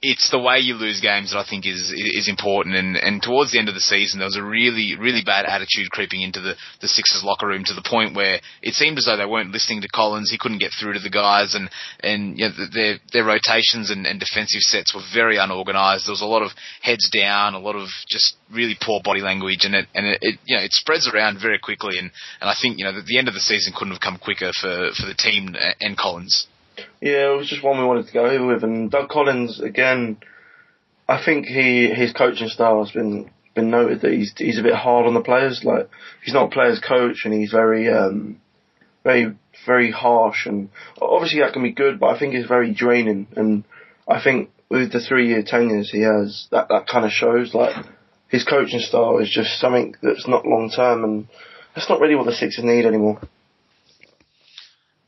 [0.06, 2.76] it's the way you lose games that I think is is important.
[2.76, 5.89] And and towards the end of the season, there was a really really bad attitude
[5.89, 9.18] creeping into the the Sixers locker room to the point where it seemed as though
[9.18, 10.30] they weren't listening to Collins.
[10.30, 11.70] He couldn't get through to the guys, and
[12.02, 16.06] and you know, their their rotations and, and defensive sets were very unorganized.
[16.06, 19.65] There was a lot of heads down, a lot of just really poor body language,
[19.65, 21.98] and it and it, it you know it spreads around very quickly.
[21.98, 24.18] And and I think you know the, the end of the season couldn't have come
[24.18, 26.48] quicker for for the team and Collins.
[27.02, 30.18] Yeah, it was just one we wanted to go with, and Doug Collins again.
[31.08, 34.76] I think he his coaching style has been been noted that he's he's a bit
[34.76, 35.64] hard on the players.
[35.64, 35.90] Like
[36.24, 38.42] he's not a players coach, and he's very um,
[39.04, 39.36] very
[39.66, 40.46] very harsh.
[40.46, 40.70] And
[41.02, 43.28] obviously that can be good, but I think it's very draining.
[43.36, 43.64] And
[44.08, 47.54] I think with the three year tenures he has, that that kind of shows.
[47.54, 47.76] Like
[48.30, 51.28] his coaching style is just something that's not long term, and
[51.76, 53.20] that's not really what the Sixers need anymore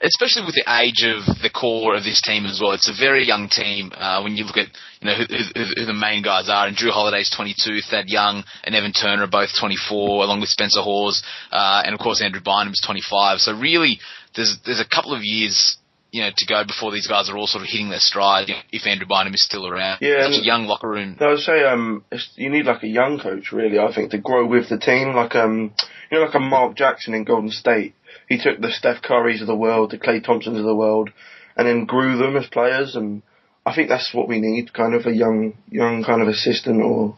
[0.01, 2.71] especially with the age of the core of this team as well.
[2.71, 4.67] It's a very young team uh, when you look at
[5.01, 6.67] you know who, who, who, the main guys are.
[6.67, 10.81] And Jrue Holiday's 22, Thad Young and Evan Turner are both 24, along with Spencer
[10.81, 13.39] Hawes, uh, and of course Andrew Bynum's 25.
[13.39, 13.99] So really,
[14.35, 15.77] there's there's a couple of years.
[16.09, 18.49] You know, to go before these guys are all sort of hitting their stride.
[18.71, 21.17] If Andrew Bynum is still around, yeah, such a young locker room.
[21.19, 22.05] I would say um,
[22.35, 23.77] you need like a young coach, really.
[23.77, 25.73] I think to grow with the team, like um,
[26.09, 27.93] you know, like a Mark Jackson in Golden State
[28.27, 31.09] he took the Steph Currys of the world, the Klay Thompsons of the world,
[31.55, 32.95] and then grew them as players.
[32.95, 33.21] And
[33.65, 37.17] I think that's what we need, kind of a young, young kind of assistant or.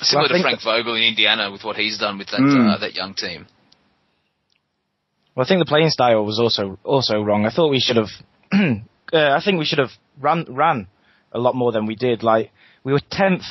[0.00, 2.74] Similar Well, to Frank Vogel in Indiana with what he's done with that Mm.
[2.74, 3.46] uh, that young team.
[5.34, 7.46] Well, I think the playing style was also also wrong.
[7.46, 8.10] I thought we should have.
[8.52, 8.76] uh,
[9.12, 10.88] I think we should have run ran
[11.32, 12.22] a lot more than we did.
[12.22, 12.50] Like
[12.84, 13.44] we were tenth,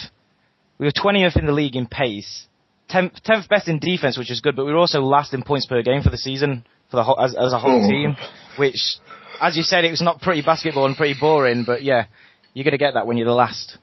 [0.77, 2.47] we were twentieth in the league in pace,
[2.89, 4.55] tenth tenth best in defense, which is good.
[4.55, 7.19] But we were also last in points per game for the season for the whole,
[7.19, 7.87] as, as a whole Oh.
[7.89, 8.15] team.
[8.57, 8.79] Which,
[9.41, 11.63] as you said, it was not pretty basketball and pretty boring.
[11.65, 12.05] But yeah,
[12.53, 13.77] you're gonna get that when you're the last,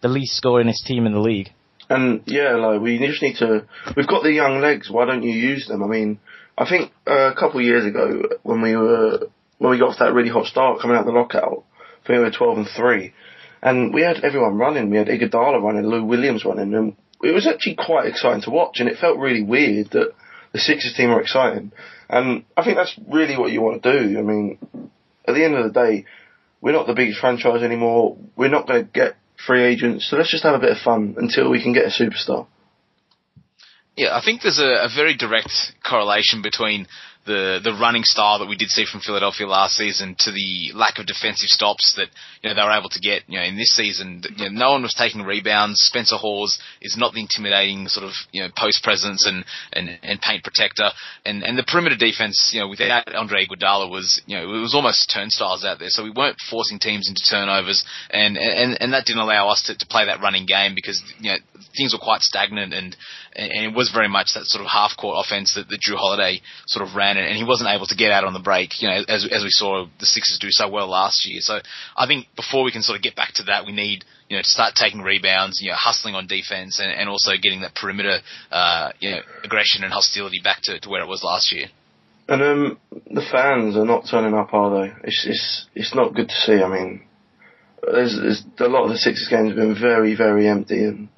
[0.00, 1.50] the least scoringest team in the league.
[1.90, 3.66] And yeah, like we just need to.
[3.96, 4.90] We've got the young legs.
[4.90, 5.82] Why don't you use them?
[5.82, 6.18] I mean,
[6.56, 9.98] I think uh, a couple of years ago when we were when we got off
[9.98, 11.64] that really hot start coming out of the lockout,
[12.02, 13.12] I think we were twelve and three,
[13.62, 14.88] and we had everyone running.
[14.90, 18.80] We had Iguodala running, Lou Williams running, and it was actually quite exciting to watch.
[18.80, 20.12] And it felt really weird that
[20.52, 21.72] the Sixers team are exciting,
[22.08, 24.18] and I think that's really what you want to do.
[24.18, 24.58] I mean,
[25.26, 26.04] at the end of the day,
[26.60, 28.16] we're not the biggest franchise anymore.
[28.36, 31.16] We're not going to get free agents, so let's just have a bit of fun
[31.18, 32.46] until we can get a superstar.
[33.96, 35.52] Yeah, I think there's a, a very direct
[35.84, 36.86] correlation between
[37.26, 40.98] the the running style that we did see from Philadelphia last season to the lack
[40.98, 42.08] of defensive stops that
[42.42, 43.22] you know they were able to get.
[43.26, 45.80] You know, in this season, you know, no one was taking rebounds.
[45.80, 50.20] Spencer Hawes is not the intimidating sort of you know post presence and, and, and
[50.20, 50.90] paint protector,
[51.24, 54.74] and and the perimeter defense, you know, without Andre Iguodala was you know it was
[54.74, 55.88] almost turnstiles out there.
[55.90, 59.76] So we weren't forcing teams into turnovers, and and and that didn't allow us to,
[59.76, 61.38] to play that running game because you know
[61.76, 62.96] things were quite stagnant and
[63.36, 66.40] and it was very much that sort of half court offense that, that Jrue Holiday
[66.66, 69.02] sort of ran, and he wasn't able to get out on the break, you know,
[69.08, 71.40] as as we saw the Sixers do so well last year.
[71.40, 71.60] So
[71.96, 74.42] I think before we can sort of get back to that, we need you know
[74.42, 78.18] to start taking rebounds, you know, hustling on defense, and, and also getting that perimeter,
[78.50, 81.66] uh, you know, aggression and hostility back to, to where it was last year.
[82.28, 82.78] And um,
[83.10, 84.92] the fans are not turning up, are they?
[85.04, 86.62] It's it's it's not good to see.
[86.62, 87.02] I mean,
[87.82, 91.08] there's, there's a lot of the Sixers games have been very very empty, and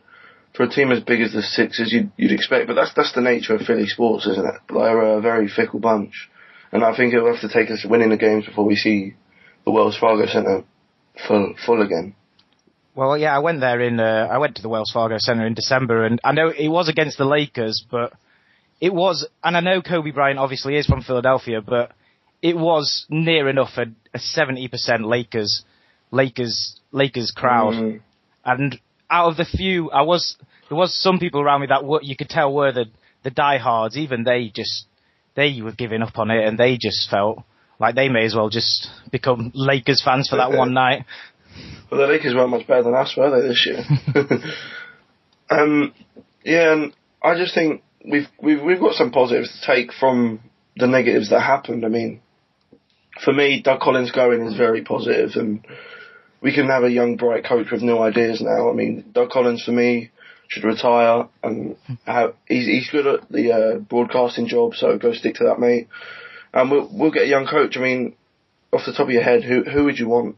[0.56, 2.66] for a team as big as the Sixers, you'd you'd expect.
[2.66, 4.54] But that's that's the nature of Philly sports, isn't it?
[4.72, 6.30] They're a very fickle bunch,
[6.72, 9.14] and I think it'll have to take us winning the games before we see
[9.64, 10.64] the Wells Fargo Centre
[11.26, 12.14] full full again.
[12.94, 14.00] Well, yeah, I went there in.
[14.00, 16.88] Uh, I went to the Wells Fargo Center in December, and I know it was
[16.88, 18.14] against the Lakers, but
[18.80, 19.28] it was.
[19.44, 21.92] And I know Kobe Bryant obviously is from Philadelphia, but
[22.40, 24.70] it was near enough a, a 70%
[25.04, 25.64] Lakers,
[26.10, 27.74] Lakers, Lakers crowd.
[27.74, 28.00] Mm.
[28.44, 30.36] And out of the few, I was
[30.68, 32.86] there was some people around me that were, you could tell were the
[33.22, 33.96] the diehards.
[33.96, 34.86] Even they just
[35.34, 37.42] they were giving up on it, and they just felt
[37.78, 41.04] like they may as well just become Lakers fans for that one night.
[41.88, 43.84] But the Lakers weren't much better than us, were they, this year?
[45.50, 45.94] um,
[46.44, 46.92] yeah, and
[47.22, 50.40] I just think we've we've we've got some positives to take from
[50.76, 51.84] the negatives that happened.
[51.84, 52.20] I mean,
[53.24, 55.64] for me, Doug Collins going is very positive, and
[56.40, 58.70] we can have a young, bright coach with new ideas now.
[58.70, 60.10] I mean, Doug Collins for me
[60.48, 65.34] should retire, and have, he's he's good at the uh, broadcasting job, so go stick
[65.36, 65.88] to that, mate.
[66.52, 67.76] And we'll we'll get a young coach.
[67.76, 68.14] I mean,
[68.72, 70.36] off the top of your head, who who would you want?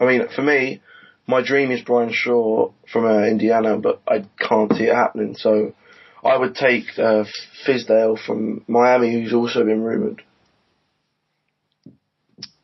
[0.00, 0.82] I mean, for me,
[1.26, 5.34] my dream is Brian Shaw from uh, Indiana, but I can't see it happening.
[5.36, 5.74] So
[6.24, 7.24] I would take uh,
[7.66, 10.22] Fizdale from Miami, who's also been rumored.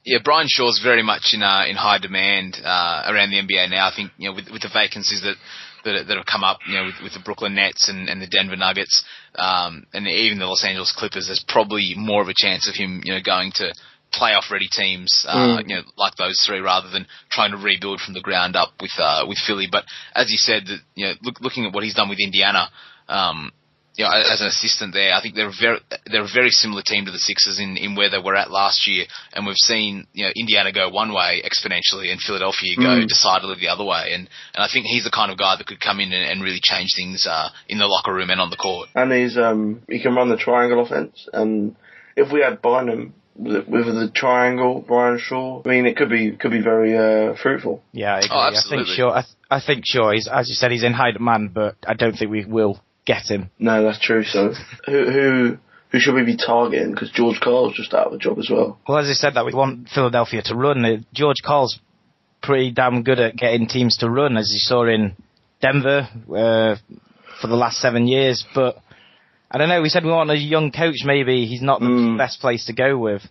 [0.04, 3.88] Yeah, Brian Shaw's very much in uh, in high demand uh, around the NBA now.
[3.88, 5.36] I think you know with with the vacancies that
[5.84, 8.26] that, that have come up, you know, with, with the Brooklyn Nets and, and the
[8.26, 12.68] Denver Nuggets, um, and even the Los Angeles Clippers, there's probably more of a chance
[12.68, 13.74] of him, you know, going to
[14.12, 15.68] playoff ready teams, uh, Mm.
[15.68, 18.92] you know, like those three, rather than trying to rebuild from the ground up with
[18.98, 19.66] uh, with Philly.
[19.70, 19.84] But
[20.14, 22.68] as you said, that you know, look, looking at what he's done with Indiana,
[23.08, 23.50] um,
[23.94, 25.78] you know, as an assistant there, I think they're a very
[26.10, 28.86] they're a very similar team to the Sixers in, in where they were at last
[28.88, 33.06] year, and we've seen you know Indiana go one way exponentially and Philadelphia go Mm.
[33.06, 35.80] decidedly the other way, and and I think he's the kind of guy that could
[35.80, 38.56] come in and, and really change things uh, in the locker room and on the
[38.56, 38.88] court.
[38.94, 41.28] And he's um he can run the triangle offense.
[41.32, 41.76] And
[42.16, 46.32] if we had Bynum with with the triangle, Brian Shaw, I mean, it could be
[46.32, 47.82] could be very uh, fruitful.
[47.92, 48.28] Yeah, I agree.
[48.32, 48.94] Oh, I think absolutely.
[48.94, 49.10] sure.
[49.10, 50.12] I, th- I think sure.
[50.14, 53.26] He's as you said, he's in high demand, but I don't think we will get
[53.30, 53.50] him.
[53.58, 54.24] No, that's true.
[54.24, 54.52] So
[54.86, 55.58] who who
[55.90, 56.92] who should we be targeting?
[56.92, 58.78] Because George Karl's just out of a job as well.
[58.88, 60.84] Well, as I said, that we want Philadelphia to run.
[60.84, 61.78] Uh, George Karl's
[62.42, 65.16] pretty damn good at getting teams to run, as you saw in
[65.60, 66.76] Denver uh,
[67.40, 68.44] for the last seven years.
[68.54, 68.76] But
[69.50, 69.82] I don't know.
[69.82, 70.96] We said we want a young coach.
[71.04, 72.18] Maybe he's not the Mm.
[72.18, 73.22] best place to go with.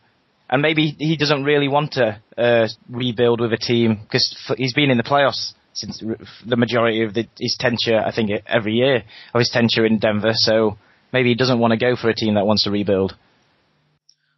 [0.50, 4.92] And maybe he doesn't really want to uh, rebuild with a team because he's been
[4.92, 6.04] in the playoffs since
[6.46, 8.00] the majority of the, his tenure.
[8.00, 9.04] I think every year
[9.34, 10.32] of his tenure in Denver.
[10.34, 10.78] So
[11.14, 13.16] maybe he doesn't want to go for a team that wants to rebuild.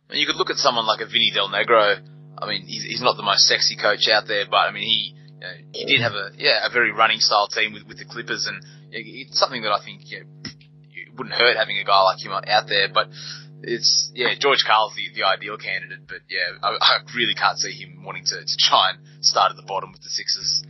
[0.09, 1.97] And you could look at someone like a Vinny Del Negro.
[2.37, 5.15] I mean, he's, he's not the most sexy coach out there, but I mean, he
[5.15, 8.05] you know, he did have a yeah a very running style team with, with the
[8.05, 12.01] Clippers, and it's something that I think you know, it wouldn't hurt having a guy
[12.01, 12.89] like him out there.
[12.93, 13.09] But
[13.63, 17.71] it's yeah, George Karl's the, the ideal candidate, but yeah, I, I really can't see
[17.71, 20.63] him wanting to, to try and start at the bottom with the Sixers.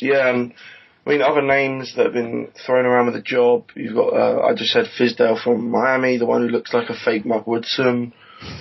[0.00, 0.52] Yeah, and
[1.06, 3.70] I mean other names that have been thrown around with a job.
[3.74, 6.94] You've got uh, I just said Fizdale from Miami, the one who looks like a
[6.94, 8.12] fake Mark Woodson.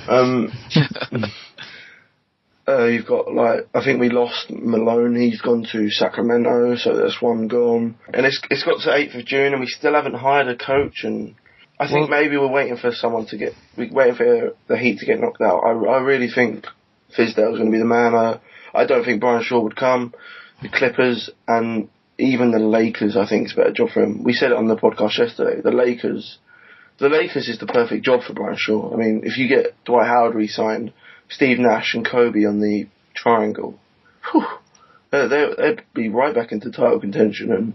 [0.08, 0.52] Um,
[2.68, 5.16] uh, you've got like I think we lost Malone.
[5.16, 7.96] He's gone to Sacramento, so that's one gone.
[8.14, 11.04] And it's it's got to eighth of June, and we still haven't hired a coach.
[11.04, 11.36] And
[11.80, 15.00] I think well, maybe we're waiting for someone to get we're waiting for the Heat
[15.00, 15.60] to get knocked out.
[15.60, 16.66] I, I really think
[17.18, 18.16] Fizdale's going to be the man.
[18.16, 18.40] I
[18.74, 20.14] I don't think Brian Shaw would come.
[20.62, 24.24] The Clippers and even the Lakers, I think, is a better job for him.
[24.24, 25.62] We said it on the podcast yesterday.
[25.62, 26.40] The Lakers,
[27.00, 28.94] the Lakers is the perfect job for Brian Shaw.
[28.94, 30.94] I mean, if you get Dwight Howard re-signed
[31.30, 33.80] Steve Nash and Kobe on the triangle,
[34.32, 34.46] whew,
[35.12, 37.52] they, would be right back into title contention.
[37.52, 37.74] And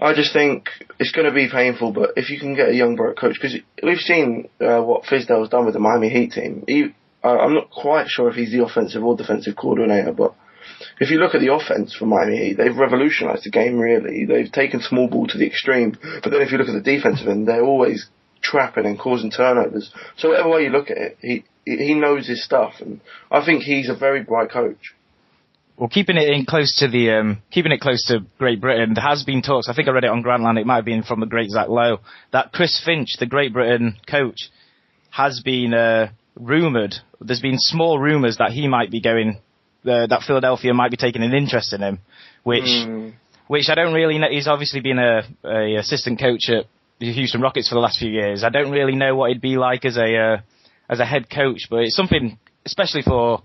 [0.00, 2.96] I just think it's going to be painful, but if you can get a young
[2.96, 6.64] bright coach, because we've seen uh, what Fizdale's done with the Miami Heat team.
[6.66, 10.34] He, I'm not quite sure if he's the offensive or defensive coordinator, but
[11.00, 14.24] if you look at the offense for Miami they've revolutionised the game really.
[14.24, 17.28] They've taken small ball to the extreme, but then if you look at the defensive
[17.28, 18.08] end, they're always
[18.42, 19.90] trapping and causing turnovers.
[20.16, 23.62] So whatever way you look at it, he he knows his stuff, and I think
[23.62, 24.94] he's a very bright coach.
[25.76, 29.02] Well, keeping it in close to the um, keeping it close to Great Britain, there
[29.02, 29.68] has been talks.
[29.68, 30.60] I think I read it on Grantland.
[30.60, 31.98] It might have been from the great Zach Lowe
[32.32, 34.50] that Chris Finch, the Great Britain coach,
[35.10, 36.94] has been uh, rumored.
[37.20, 39.40] There's been small rumors that he might be going.
[39.86, 41.98] Uh, that Philadelphia might be taking an interest in him,
[42.42, 43.12] which mm.
[43.48, 44.28] which I don't really know.
[44.30, 46.64] He's obviously been a, a assistant coach at
[47.00, 48.44] the Houston Rockets for the last few years.
[48.44, 50.36] I don't really know what he'd be like as a uh,
[50.88, 53.42] as a head coach, but it's something, especially for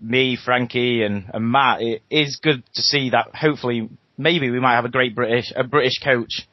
[0.00, 1.80] me, Frankie, and, and Matt.
[1.80, 3.34] It is good to see that.
[3.34, 6.46] Hopefully, maybe we might have a great British a British coach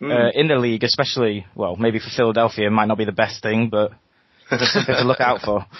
[0.00, 0.10] mm.
[0.10, 3.42] uh, in the league, especially well, maybe for Philadelphia, it might not be the best
[3.42, 3.92] thing, but
[4.50, 5.66] there's something to look out for.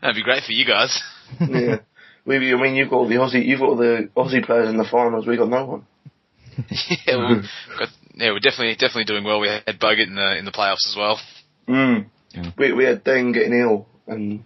[0.00, 1.00] That'd be great for you guys.
[1.40, 1.78] yeah.
[2.26, 4.78] We, I mean, you've got all the Aussie, you've got all the Aussie players in
[4.78, 5.26] the finals.
[5.26, 5.86] We got no one.
[7.06, 7.42] yeah, well,
[7.78, 9.40] got, yeah, we're definitely definitely doing well.
[9.40, 11.18] We had Bogut in the in the playoffs as well.
[11.68, 12.06] Mm.
[12.30, 12.50] Yeah.
[12.56, 14.44] We we had Deng getting ill and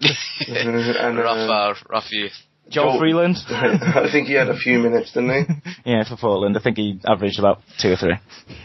[0.48, 2.30] and rough uh, rough year.
[2.68, 3.36] Joel, Joel Freeland.
[3.48, 5.70] I think he had a few minutes, didn't he?
[5.90, 6.56] yeah, for Portland.
[6.56, 8.14] I think he averaged about two or three.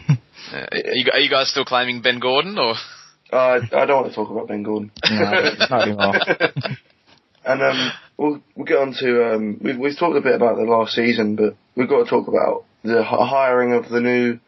[0.08, 0.14] uh,
[0.54, 2.74] are, you, are, you, guys still claiming Ben Gordon or?
[3.32, 4.90] Uh, I don't want to talk about Ben Gordon.
[5.08, 6.14] no, not anymore.
[7.44, 10.62] and um, we'll we'll get on to um, we've we've talked a bit about the
[10.62, 14.38] last season, but we've got to talk about the hiring of the new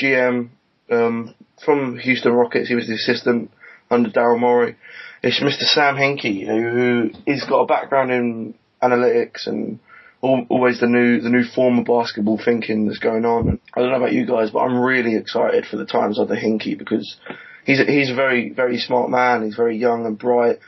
[0.00, 0.48] GM
[0.90, 2.68] um, from Houston Rockets.
[2.68, 3.50] He was the assistant
[3.90, 4.76] under Daryl Morey.
[5.22, 5.62] It's Mr.
[5.62, 9.78] Sam Hinkie, who he's got a background in analytics and
[10.20, 13.60] always the new the new form of basketball thinking that's going on.
[13.74, 16.78] I don't know about you guys, but I'm really excited for the times under Hinkie
[16.78, 17.16] because
[17.64, 19.44] he's a, he's a very very smart man.
[19.44, 20.58] He's very young and bright,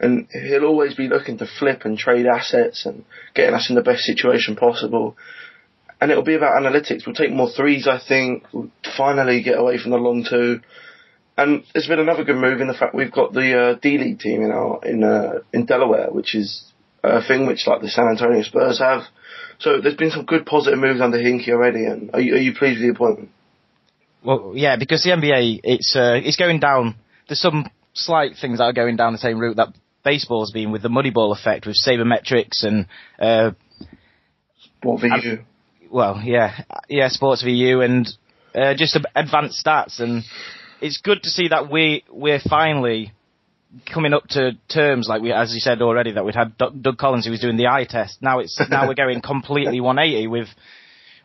[0.00, 3.82] and he'll always be looking to flip and trade assets and getting us in the
[3.82, 5.16] best situation possible.
[6.00, 7.06] And it'll be about analytics.
[7.06, 8.44] We'll take more threes, I think.
[8.52, 10.60] We'll finally get away from the long two.
[11.36, 14.18] And there's been another good move in the fact we've got the uh, D League
[14.18, 18.08] team in our in uh, in Delaware, which is a thing which like the San
[18.08, 19.02] Antonio Spurs have.
[19.58, 21.84] So there's been some good positive moves under Hinkie already.
[21.86, 23.30] And are you, are you pleased with the appointment?
[24.24, 26.96] Well, yeah, because the NBA it's uh, it's going down.
[27.28, 30.82] There's some slight things that are going down the same route that baseball's been with
[30.82, 32.86] the Moneyball effect with sabermetrics and
[33.18, 33.52] uh,
[34.82, 35.44] SportVU.
[35.90, 38.08] well, yeah, yeah, Sports VU and
[38.54, 40.24] uh, just advanced stats and
[40.80, 43.12] it's good to see that we we're finally
[43.86, 47.24] coming up to terms like we, as you said already, that we'd had Doug Collins
[47.24, 48.20] who was doing the eye test.
[48.20, 50.48] Now it's now we're going completely 180 with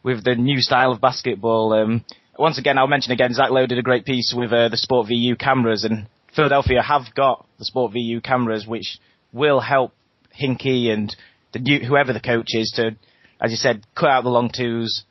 [0.03, 1.73] with the new style of basketball.
[1.73, 2.05] Um,
[2.39, 5.37] once again, I'll mention again, Zach Lowe did a great piece with uh, the SportVU
[5.39, 8.99] cameras, and Philadelphia have got the SportVU cameras, which
[9.33, 9.93] will help
[10.39, 11.15] Hinkie and
[11.53, 12.95] the new, whoever the coach is to,
[13.41, 15.03] as you said, cut out the long twos,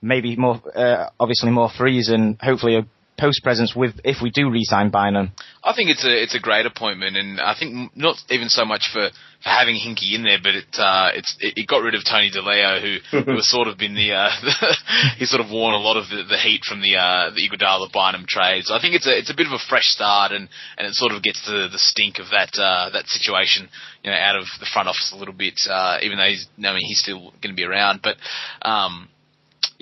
[0.00, 2.86] maybe more, uh, obviously more threes, and hopefully a
[3.18, 5.32] post presence with if we do re-sign Bynum?
[5.62, 8.88] I think it's a it's a great appointment, and I think not even so much
[8.92, 9.10] for,
[9.42, 12.80] for having Hinkie in there, but it uh, it's it, got rid of Tony DiLeo,
[12.80, 14.30] who who has sort of been the, uh,
[15.18, 17.92] he sort of worn a lot of the, the heat from the uh, the Iguodala
[17.92, 18.64] Bynum trade.
[18.64, 20.94] So I think it's a it's a bit of a fresh start, and, and it
[20.94, 23.68] sort of gets the the stink of that uh, that situation
[24.04, 26.72] you know out of the front office a little bit, uh, even though he's I
[26.72, 28.16] mean he's still going to be around, but.
[28.62, 29.08] Um,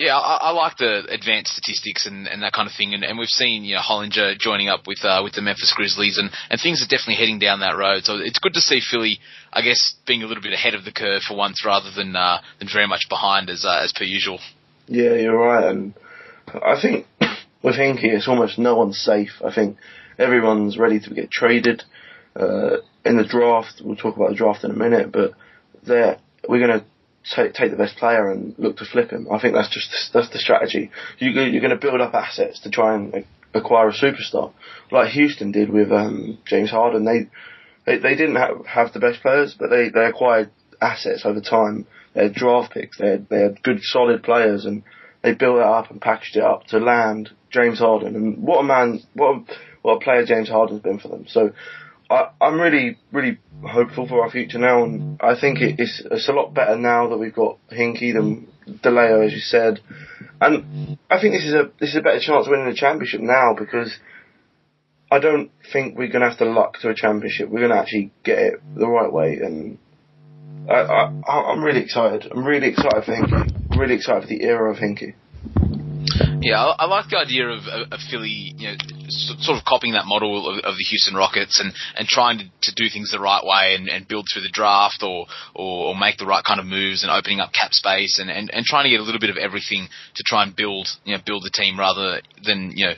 [0.01, 3.19] Yeah, I, I like the advanced statistics and, and that kind of thing, and, and
[3.19, 6.59] we've seen you know Hollinger joining up with uh, with the Memphis Grizzlies, and, and
[6.59, 8.03] things are definitely heading down that road.
[8.05, 9.19] So it's good to see Philly,
[9.53, 12.41] I guess, being a little bit ahead of the curve for once, rather than uh,
[12.57, 14.39] than very much behind as uh, as per usual.
[14.87, 15.93] Yeah, you're right, and
[16.47, 17.05] I think
[17.61, 19.33] with Hinkie, it's almost no one's safe.
[19.45, 19.77] I think
[20.17, 21.83] everyone's ready to get traded.
[22.35, 25.33] Uh, in the draft, we'll talk about the draft in a minute, but
[25.85, 26.17] there
[26.49, 26.85] we're going to
[27.35, 29.27] take, take the best player and look to flip him.
[29.31, 30.91] I think that's just that's the strategy.
[31.19, 34.53] You, you're going to build up assets to try and acquire a superstar,
[34.91, 37.05] like Houston did with um, James Harden.
[37.05, 37.29] They
[37.85, 40.51] they, they didn't have, have the best players, but they, they acquired
[40.81, 41.87] assets over time.
[42.13, 42.97] They had draft picks.
[42.97, 44.83] They had, they had good solid players, and
[45.23, 48.15] they built it up and packaged it up to land James Harden.
[48.15, 49.43] And what a man, what a,
[49.81, 51.25] what a player James Harden's been for them.
[51.27, 51.51] So
[52.11, 56.27] I, I'm really, really hopeful for our future now, and I think it, it's it's
[56.27, 59.79] a lot better now that we've got Hinkie than DiLeo, as you said,
[60.41, 63.21] and I think this is a this is a better chance of winning the championship
[63.21, 63.97] now because
[65.09, 67.49] I don't think we're going to have to luck to a championship.
[67.49, 69.77] We're going to actually get it the right way, and
[70.69, 72.29] I, I I'm really excited.
[72.31, 73.71] I'm really excited for Hinkie.
[73.71, 75.15] I'm really excited for the era of Hinkie.
[76.41, 78.75] Yeah, I, I like the idea of, of, of Philly, you know,
[79.09, 82.71] sort of copying that model of, of the Houston Rockets and, and trying to, to
[82.75, 86.17] do things the right way and, and build through the draft or, or, or make
[86.17, 88.89] the right kind of moves and opening up cap space and, and, and trying to
[88.89, 91.77] get a little bit of everything to try and build, you know, build the team
[91.77, 92.93] rather than, you know,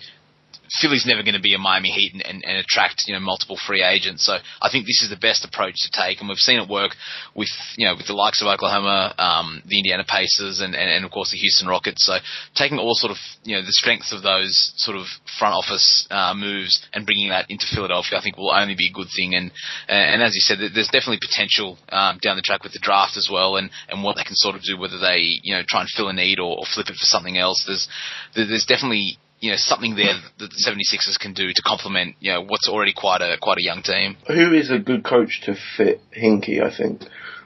[0.82, 3.58] Philly's never going to be a Miami Heat and, and, and, attract you know multiple
[3.68, 4.26] free agents.
[4.26, 6.96] So I think this is the best approach to take, and we've seen it work
[7.36, 11.06] with you know with the likes of Oklahoma, um, the Indiana Pacers, and, and, and
[11.06, 12.06] of course the Houston Rockets.
[12.06, 12.18] So
[12.56, 15.06] taking all sort of you know the strengths of those sort of
[15.38, 18.94] front office uh, moves and bringing that into Philadelphia, I think will only be a
[18.94, 19.36] good thing.
[19.36, 19.52] And
[19.88, 23.30] and as you said, there's definitely potential um, down the track with the draft as
[23.32, 25.90] well, and, and what they can sort of do, whether they you know try and
[25.90, 27.64] fill a need or, or flip it for something else.
[27.68, 27.88] There's
[28.36, 32.42] there's definitely you know something there that the 76ers can do to complement you know
[32.42, 34.16] what's already quite a quite a young team.
[34.26, 36.64] Who is a good coach to fit Hinkie?
[36.64, 37.02] I think.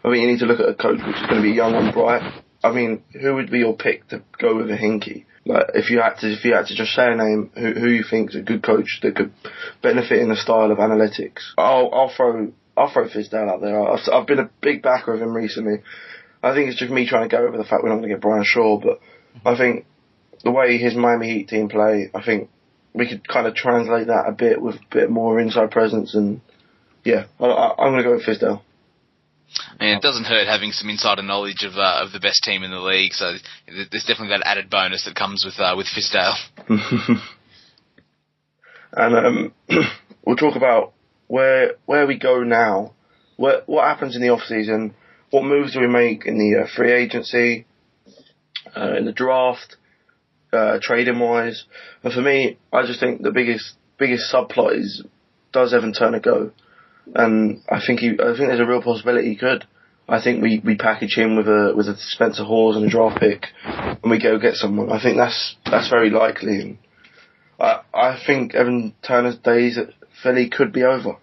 [0.05, 1.73] I mean, you need to look at a coach which is going to be young
[1.73, 2.21] and bright.
[2.63, 5.25] I mean, who would be your pick to go with a Hinkie?
[5.43, 7.89] Like, if you had to, if you had to just say a name, who who
[7.89, 9.33] you think's a good coach that could
[9.81, 11.41] benefit in the style of analytics?
[11.57, 13.81] I'll I'll throw I'll throw Fizdale out there.
[13.81, 15.81] I've, I've been a big backer of him recently.
[16.43, 18.15] I think it's just me trying to go over the fact we're not going to
[18.15, 18.99] get Brian Shaw, but
[19.43, 19.87] I think
[20.43, 22.49] the way his Miami Heat team play, I think
[22.93, 26.15] we could kind of translate that a bit with a bit more inside presence.
[26.15, 26.41] And
[27.03, 28.61] yeah, I, am going to go with Fizdale.
[29.79, 32.71] And it doesn't hurt having some insider knowledge of uh, of the best team in
[32.71, 33.13] the league.
[33.13, 33.35] So
[33.67, 36.35] there's definitely that added bonus that comes with uh, with Fizdale.
[38.93, 39.53] and um,
[40.25, 40.93] we'll talk about
[41.27, 42.93] where where we go now.
[43.37, 44.95] What what happens in the off season?
[45.29, 47.65] What moves do we make in the uh, free agency,
[48.75, 49.77] uh, in the draft?
[50.53, 51.65] Uh, trading wise.
[52.03, 55.03] And for me, I just think the biggest biggest subplot is
[55.51, 56.51] does Evan Turner go?
[57.15, 59.65] And I think he, I think there's a real possibility he could.
[60.09, 63.19] I think we, we package him with a with a Spencer Hawes and a draft
[63.19, 64.91] pick, and we go get someone.
[64.91, 66.61] I think that's that's very likely.
[66.61, 66.77] And
[67.59, 69.89] I I think Evan Turner's days at
[70.23, 71.17] Philly could be over.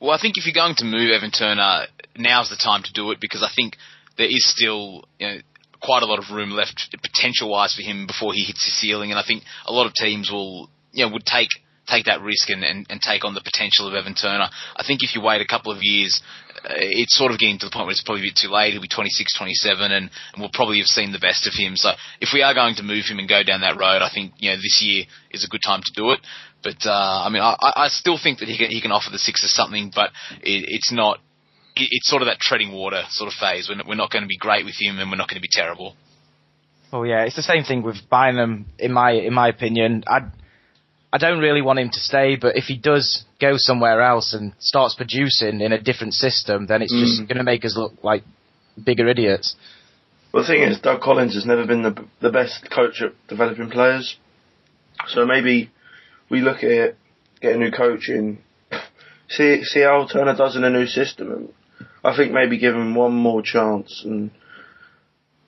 [0.00, 1.86] Well, I think if you're going to move Evan Turner,
[2.16, 3.76] now's the time to do it because I think
[4.16, 5.36] there is still you know
[5.82, 9.10] quite a lot of room left potential wise for him before he hits his ceiling,
[9.10, 11.48] and I think a lot of teams will you know would take
[11.88, 14.48] take that risk and, and, and take on the potential of Evan Turner.
[14.76, 16.22] I think if you wait a couple of years,
[16.64, 18.72] uh, it's sort of getting to the point where it's probably a bit too late.
[18.72, 21.74] He'll be 26, 27, and, and we'll probably have seen the best of him.
[21.74, 24.34] So if we are going to move him and go down that road, I think
[24.38, 26.20] you know this year is a good time to do it.
[26.62, 29.18] But uh, I mean, I, I still think that he can, he can offer the
[29.18, 30.10] Sixers something, but
[30.42, 31.18] it, it's not
[31.76, 33.68] it's sort of that treading water sort of phase.
[33.68, 35.50] We're, we're not going to be great with him, and we're not going to be
[35.50, 35.96] terrible.
[36.92, 38.66] Well, yeah, it's the same thing with Bynum.
[38.78, 40.30] In my in my opinion, I
[41.12, 44.52] I don't really want him to stay, but if he does go somewhere else and
[44.58, 47.00] starts producing in a different system, then it's mm.
[47.00, 48.24] just going to make us look like
[48.82, 49.54] bigger idiots.
[50.32, 53.70] Well, the thing is, Doug Collins has never been the the best coach at developing
[53.70, 54.16] players.
[55.08, 55.70] So maybe
[56.30, 56.98] we look at it,
[57.40, 58.38] get a new coach in,
[59.28, 61.48] see see how Turner does in a new system, and
[62.04, 64.30] I think maybe give him one more chance, and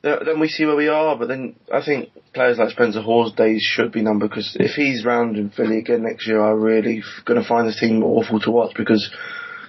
[0.03, 1.17] then we see where we are.
[1.17, 5.05] But then I think players like Spencer Hawes' days should be numbered because if he's
[5.05, 8.51] round in Philly again next year, I'm really going to find this team awful to
[8.51, 9.11] watch because.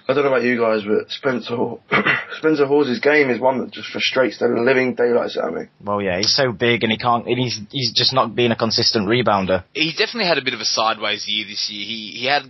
[0.08, 1.56] I don't know about you guys, but Spencer
[2.38, 5.62] Spencer Hawes' game is one that just frustrates the living daylights out of me.
[5.84, 7.26] Well, yeah, he's so big and he can't.
[7.26, 9.64] And he's he's just not being a consistent rebounder.
[9.72, 11.84] He definitely had a bit of a sideways year this year.
[11.84, 12.42] He he had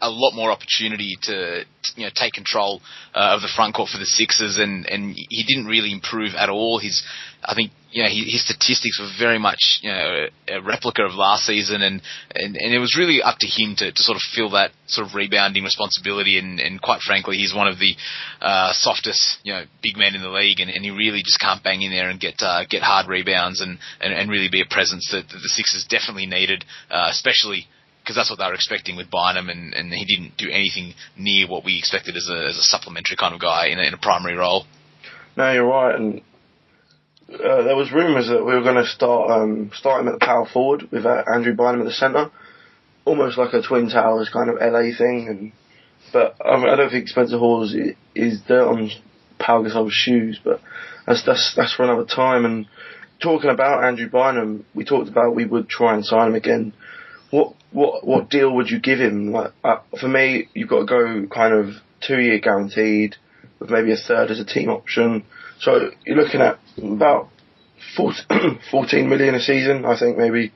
[0.00, 1.64] a lot more opportunity to
[1.96, 2.80] you know take control
[3.14, 6.48] uh, of the front court for the Sixers, and and he didn't really improve at
[6.48, 6.78] all.
[6.78, 7.02] His
[7.44, 11.44] I think you know, his statistics were very much, you know, a replica of last
[11.44, 12.00] season, and,
[12.34, 15.08] and, and it was really up to him to, to sort of fill that sort
[15.08, 16.38] of rebounding responsibility.
[16.38, 17.96] And, and quite frankly, he's one of the
[18.40, 21.64] uh, softest, you know, big men in the league, and, and he really just can't
[21.64, 24.70] bang in there and get uh, get hard rebounds and, and, and really be a
[24.72, 27.66] presence that, that the Sixers definitely needed, uh, especially
[28.00, 31.46] because that's what they were expecting with Bynum, and, and he didn't do anything near
[31.46, 33.98] what we expected as a, as a supplementary kind of guy in a, in a
[33.98, 34.64] primary role.
[35.36, 36.22] No, you're right, and
[37.32, 40.24] uh, there was rumours that we were going to start um, start him at the
[40.24, 42.30] power forward with uh, Andrew Bynum at the centre,
[43.04, 45.28] almost like a Twin Towers kind of LA thing.
[45.28, 45.52] And
[46.12, 47.76] but I, mean, I don't think Spencer Hawes
[48.14, 48.90] is dirt on
[49.38, 50.60] Pau Gasol's shoes, but
[51.06, 52.44] that's that's that's for another time.
[52.44, 52.66] And
[53.22, 56.72] talking about Andrew Bynum, we talked about we would try and sign him again.
[57.30, 59.32] What what what deal would you give him?
[59.32, 63.16] Like uh, for me, you've got to go kind of two year guaranteed
[63.58, 65.24] with maybe a third as a team option.
[65.60, 67.28] So you're looking at about
[68.70, 70.52] 14 million a season, I think maybe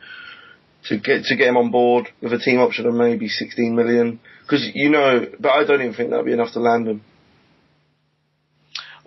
[0.89, 4.21] to get to get him on board with a team option of maybe 16 million.
[4.43, 7.03] Because you know, but I don't even think that'd be enough to land him.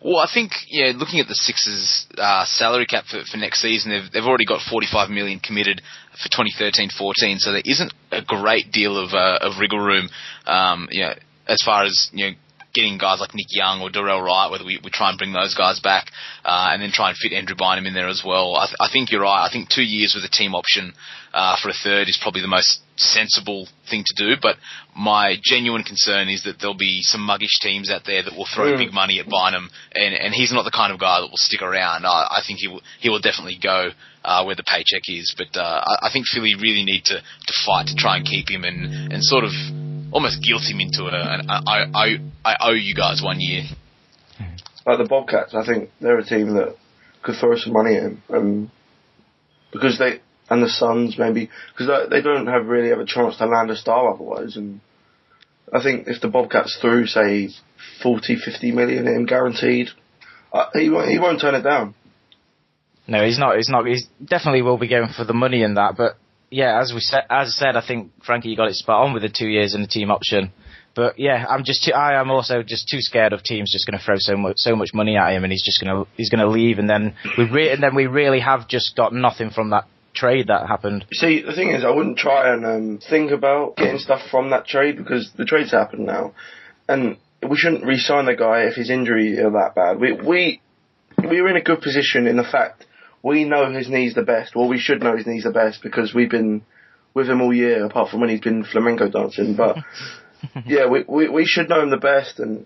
[0.03, 3.91] Well, I think yeah, looking at the Sixers' uh, salary cap for, for next season,
[3.91, 5.81] they've they've already got 45 million committed
[6.21, 10.09] for 2013-14, so there isn't a great deal of uh, of wriggle room,
[10.45, 11.13] um, you know,
[11.47, 12.31] as far as you know
[12.73, 15.55] getting guys like Nick Young or Dorell Wright, whether we, we try and bring those
[15.55, 16.11] guys back,
[16.45, 18.55] uh, and then try and fit Andrew Bynum in there as well.
[18.55, 19.47] I, th- I think you're right.
[19.47, 20.93] I think two years with a team option
[21.33, 24.35] uh, for a third is probably the most sensible thing to do.
[24.41, 24.57] But
[24.95, 28.73] my genuine concern is that there'll be some muggish teams out there that will throw
[28.73, 28.77] mm.
[28.77, 31.61] big money at Bynum, and, and he's not the kind of guy that will stick
[31.61, 32.05] around.
[32.05, 33.89] I, I think he will he will definitely go
[34.23, 35.33] uh, where the paycheck is.
[35.37, 38.49] But uh, I, I think Philly really need to, to fight to try and keep
[38.49, 39.51] him and, and sort of
[40.11, 41.13] almost guilt him into it.
[41.13, 42.07] And I, I,
[42.43, 43.63] I owe you guys one year.
[44.85, 46.75] Like the Bobcats, I think they're a team that
[47.21, 48.71] could throw some money in, um,
[49.73, 53.45] because they and the Suns maybe because they, don't have really have a chance to
[53.45, 54.55] land a star otherwise.
[54.55, 54.79] And
[55.73, 57.49] I think if the Bobcats threw say
[58.01, 59.89] 40, 50 million in guaranteed,
[60.53, 61.95] uh, he won't, he won't turn it down.
[63.07, 63.55] No, he's not.
[63.55, 63.85] He's not.
[63.85, 66.17] He definitely will be going for the money in that, but
[66.49, 69.13] yeah, as we said, as I said, I think Frankie, you got it spot on
[69.13, 70.51] with the two years and the team option.
[70.95, 73.99] But yeah, I'm just too, I am also just too scared of teams just going
[73.99, 76.29] to throw so much so much money at him, and he's just going to he's
[76.29, 79.51] going to leave, and then we re- and then we really have just got nothing
[79.51, 79.85] from that
[80.17, 81.05] trade that happened.
[81.11, 84.65] See, the thing is, I wouldn't try and um, think about getting stuff from that
[84.65, 86.33] trade because the trade's happened now,
[86.87, 89.99] and we shouldn't re-sign the guy if his injury are that bad.
[89.99, 90.61] We we
[91.17, 92.85] we were in a good position in the fact
[93.23, 94.55] we know his knees the best.
[94.55, 96.63] Well, we should know his knees the best because we've been
[97.13, 99.55] with him all year, apart from when he's been flamenco dancing.
[99.55, 99.77] But
[100.65, 102.39] yeah, we, we we should know him the best.
[102.39, 102.65] And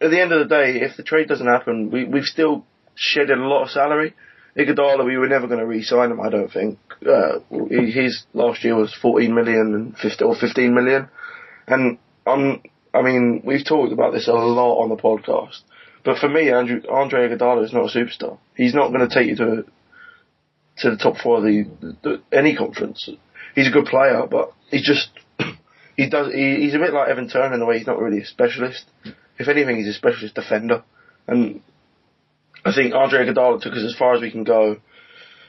[0.00, 2.64] at the end of the day, if the trade doesn't happen, we we've still
[2.94, 4.14] shedded a lot of salary.
[4.56, 6.20] Iguodala, we were never going to re-sign him.
[6.20, 6.78] I don't think.
[7.04, 11.08] Uh, his last year was 14 million and 50 or 15 million,
[11.66, 12.62] and I'm.
[12.92, 15.62] I mean, we've talked about this a lot on the podcast.
[16.04, 18.38] But for me, Andrew, Andre Iguodala is not a superstar.
[18.56, 19.64] He's not going to take you to
[20.78, 21.64] to the top four of the,
[22.02, 23.08] the, any conference.
[23.54, 25.08] He's a good player, but he's just
[25.96, 28.20] he does he, he's a bit like Evan Turner in the way he's not really
[28.20, 28.84] a specialist.
[29.38, 30.84] If anything, he's a specialist defender,
[31.26, 31.60] and
[32.64, 34.76] I think Andre Iguodala took us as far as we can go.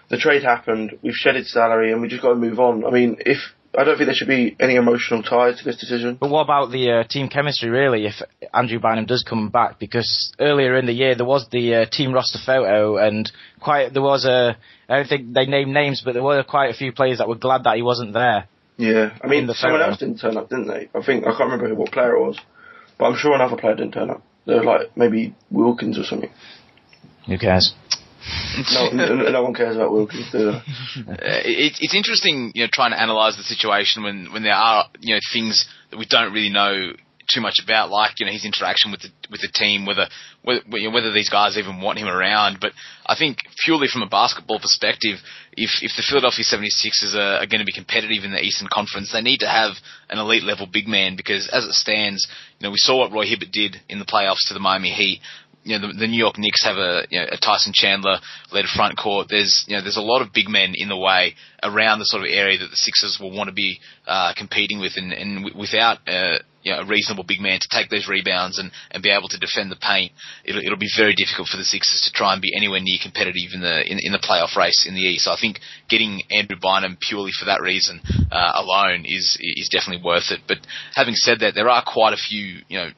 [0.09, 0.99] The trade happened.
[1.01, 2.85] We've shedded salary, and we just got to move on.
[2.85, 3.37] I mean, if
[3.77, 6.17] I don't think there should be any emotional ties to this decision.
[6.19, 8.13] But what about the uh, team chemistry, really, if
[8.53, 9.79] Andrew Bynum does come back?
[9.79, 14.01] Because earlier in the year there was the uh, team roster photo, and quite there
[14.01, 14.57] was a.
[14.87, 17.35] I don't think they named names, but there were quite a few players that were
[17.35, 18.47] glad that he wasn't there.
[18.77, 20.89] Yeah, I mean, someone else didn't turn up, didn't they?
[20.93, 22.37] I think I can't remember what player it was,
[22.97, 24.21] but I'm sure another player didn't turn up.
[24.45, 26.29] They were like maybe Wilkins or something.
[27.27, 27.73] Who cares?
[28.73, 30.49] no, no, one cares about Wilkins, do?
[30.49, 30.61] Uh,
[31.45, 35.13] it, it's interesting, you know, trying to analyse the situation when, when there are, you
[35.13, 36.93] know, things that we don't really know
[37.27, 40.07] too much about, like you know his interaction with the with the team, whether
[40.43, 42.59] whether, you know, whether these guys even want him around.
[42.61, 42.73] But
[43.05, 45.17] I think purely from a basketball perspective,
[45.53, 49.11] if if the Philadelphia 76ers are, are going to be competitive in the Eastern Conference,
[49.11, 49.73] they need to have
[50.09, 52.27] an elite level big man because as it stands,
[52.59, 55.21] you know we saw what Roy Hibbert did in the playoffs to the Miami Heat
[55.65, 58.19] you know, the, the New York Knicks have a, you know, a Tyson Chandler
[58.51, 59.27] led front court.
[59.29, 62.21] There's, you know, there's a lot of big men in the way around the sort
[62.21, 65.57] of area that the Sixers will want to be uh, competing with, and, and w-
[65.59, 69.09] without uh, you know, a reasonable big man to take those rebounds and, and be
[69.09, 70.11] able to defend the paint,
[70.45, 73.49] it'll, it'll be very difficult for the Sixers to try and be anywhere near competitive
[73.53, 75.25] in the in, in the playoff race in the East.
[75.25, 75.57] So I think
[75.89, 78.01] getting Andrew Bynum purely for that reason
[78.31, 80.41] uh, alone is is definitely worth it.
[80.47, 80.61] But
[80.93, 82.89] having said that, there are quite a few you know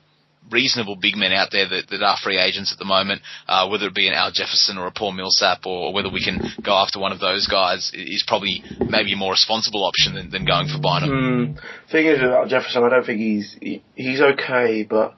[0.51, 3.87] reasonable big men out there that, that are free agents at the moment, uh, whether
[3.87, 6.99] it be an Al Jefferson or a Paul Millsap or whether we can go after
[6.99, 10.79] one of those guys is probably maybe a more responsible option than, than going for
[10.79, 11.09] Bynum.
[11.09, 11.91] Mm.
[11.91, 15.15] Thing is with Al Jefferson, I don't think he's he, he's okay, but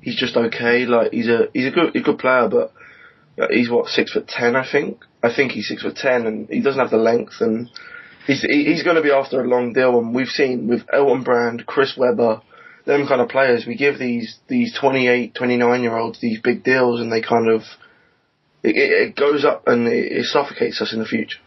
[0.00, 0.84] he's just okay.
[0.84, 2.72] Like he's a he's a good a good player, but
[3.50, 5.04] he's what six foot ten, I think.
[5.22, 7.70] I think he's six foot ten, and he doesn't have the length, and
[8.26, 9.98] he's he's going to be after a long deal.
[9.98, 12.42] And we've seen with Elton Brand, Chris Webber,
[12.84, 17.00] them kind of players, we give these these 28, 29 year olds these big deals,
[17.00, 17.62] and they kind of
[18.62, 21.38] it, it goes up and it, it suffocates us in the future.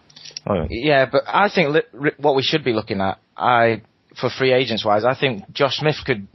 [0.48, 3.82] Oh, yeah, but I think li- what we should be looking at, I
[4.20, 6.28] for free agents wise, I think Josh Smith could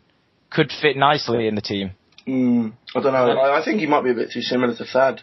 [0.50, 1.92] could fit nicely in the team.
[2.26, 3.30] Mm, I don't know.
[3.30, 5.22] I, I think he might be a bit too similar to Thad.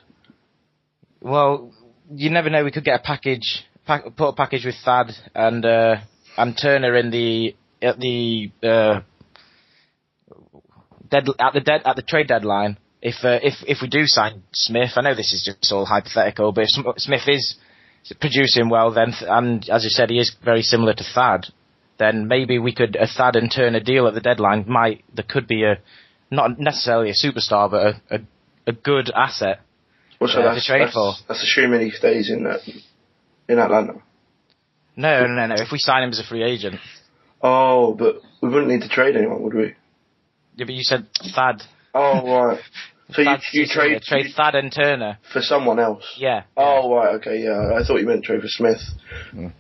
[1.22, 1.74] Well,
[2.10, 2.64] you never know.
[2.64, 5.98] We could get a package, pack, put a package with Thad and uh,
[6.38, 9.02] and Turner in the at the uh,
[11.10, 12.78] dead at the dead at the trade deadline.
[13.02, 16.52] If uh, if if we do sign Smith, I know this is just all hypothetical,
[16.52, 17.56] but if Smith is
[18.20, 21.48] producing well, then and as you said, he is very similar to Thad.
[22.00, 24.66] Then maybe we could a Thad and Turner deal at the deadline.
[24.68, 25.80] Might there could be a
[26.32, 28.20] not necessarily a superstar, but a a,
[28.68, 29.62] a good asset
[30.20, 31.14] well, so uh, that's, to trade that's, for.
[31.28, 32.58] That's assuming he stays in uh,
[33.48, 34.02] in Atlanta.
[34.96, 35.56] No, no, no.
[35.56, 36.80] If we sign him as a free agent.
[37.42, 39.76] Oh, but we wouldn't need to trade anyone, would we?
[40.58, 41.64] Yeah, but you said Thad.
[41.94, 42.60] Oh right.
[43.16, 46.04] So you, you trade trade Thad and Turner for someone else.
[46.18, 46.44] Yeah.
[46.58, 47.72] Oh right, okay, yeah.
[47.80, 48.82] I thought you meant trade for Smith.
[49.34, 49.54] Mm.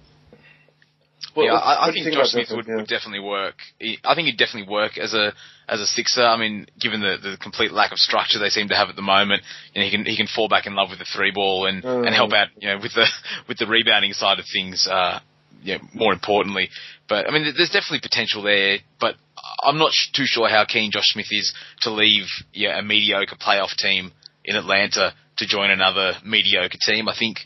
[1.33, 2.75] What- yeah, I, I what do you think think Josh Smith would, Griffin?
[2.75, 3.55] would definitely work.
[3.79, 5.31] He, I think he'd definitely work as a
[5.69, 6.25] as a sixer.
[6.25, 9.01] I mean, given the, the complete lack of structure they seem to have at the
[9.01, 9.43] moment,
[9.73, 11.83] you know, he can he can fall back in love with the three ball and,
[11.83, 12.05] Mm.
[12.05, 13.07] and help out, you know, with the
[13.47, 14.87] with the rebounding side of things.
[14.91, 15.19] Uh,
[15.63, 16.69] yeah, more importantly,
[17.07, 18.79] but I mean, there's definitely potential there.
[18.99, 19.15] But
[19.63, 23.75] I'm not too sure how keen Josh Smith is to leave yeah, a mediocre playoff
[23.75, 24.11] team
[24.43, 27.07] in Atlanta to join another mediocre team.
[27.07, 27.37] I think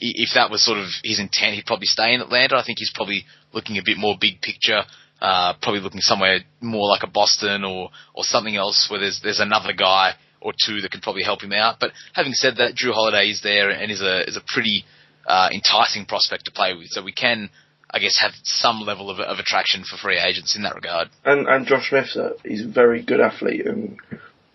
[0.00, 2.56] if that was sort of his intent, he'd probably stay in Atlanta.
[2.56, 4.82] I think he's probably looking a bit more big picture,
[5.20, 9.40] uh, probably looking somewhere more like a Boston or, or something else where there's, there's
[9.40, 11.76] another guy or two that could probably help him out.
[11.80, 14.84] But having said that, Jrue Holiday is there and is a, is a pretty,
[15.26, 16.88] uh, enticing prospect to play with.
[16.88, 17.50] So we can,
[17.90, 21.08] I guess, have some level of, of attraction for free agents in that regard.
[21.24, 22.08] And and Josh Smith,
[22.44, 23.98] he's a very good athlete and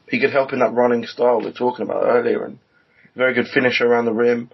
[0.08, 2.60] he could help in that running style we are talking about earlier and
[3.16, 4.52] very good finisher around the rim.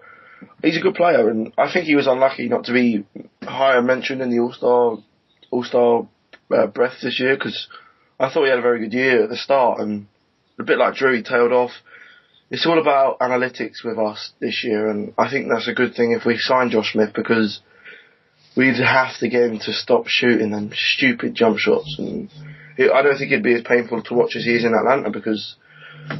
[0.62, 3.04] He's a good player and I think he was unlucky not to be
[3.42, 4.96] higher mentioned in the All Star
[5.50, 6.08] All Star
[6.50, 7.68] uh, breath this year because
[8.18, 10.06] I thought he had a very good year at the start and
[10.58, 11.72] a bit like Jrue he tailed off.
[12.50, 16.12] It's all about analytics with us this year and I think that's a good thing
[16.12, 17.60] if we sign Josh Smith because
[18.56, 21.96] we'd have to get him to stop shooting them stupid jump shots.
[21.98, 22.30] And
[22.76, 25.10] it, I don't think it'd be as painful to watch as he is in Atlanta
[25.10, 25.56] because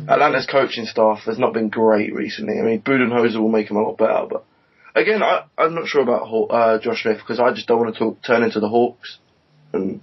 [0.08, 2.58] Atlanta's coaching staff has not been great recently.
[2.58, 4.44] I mean, Budenholzer will make him a lot better, but
[4.94, 7.98] again, I, I'm not sure about uh, Josh Smith because I just don't want to
[7.98, 9.18] talk, turn into the Hawks.
[9.72, 10.00] And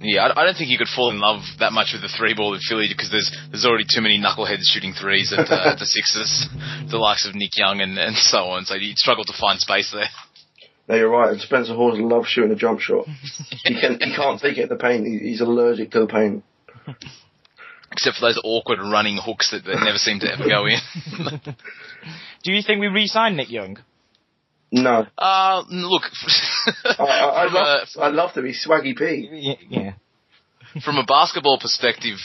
[0.00, 2.54] Yeah, I, don't think you could fall in love that much with the three ball
[2.54, 6.48] in Philly because there's there's already too many knuckleheads shooting threes at, uh, the Sixers,
[6.90, 8.64] the likes of Nick Young and, and so on.
[8.64, 10.08] So you'd struggle to find space there.
[10.88, 11.32] No, you're right.
[11.32, 13.06] And Spencer Hawes loves shooting a jump shot.
[13.64, 15.06] he can he can't take it the paint.
[15.06, 16.44] He, he's allergic to the paint.
[17.92, 20.78] Except for those awkward running hooks that, that never seem to ever go in.
[22.42, 23.78] Do you think we re-sign Nick Young?
[24.72, 26.02] No, uh, look,
[26.84, 29.56] I, I, I'd, from, a, love, I'd love to be Swaggy P.
[29.70, 29.92] Yeah.
[30.84, 32.18] from a basketball perspective,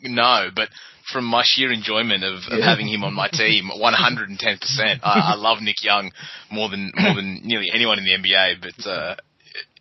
[0.00, 0.68] no, but
[1.12, 2.64] from my sheer enjoyment of, of Yeah.
[2.70, 5.00] having him on my team, 110%.
[5.02, 6.10] I, I love Nick Young
[6.50, 9.16] more than more than nearly anyone in the NBA, but uh,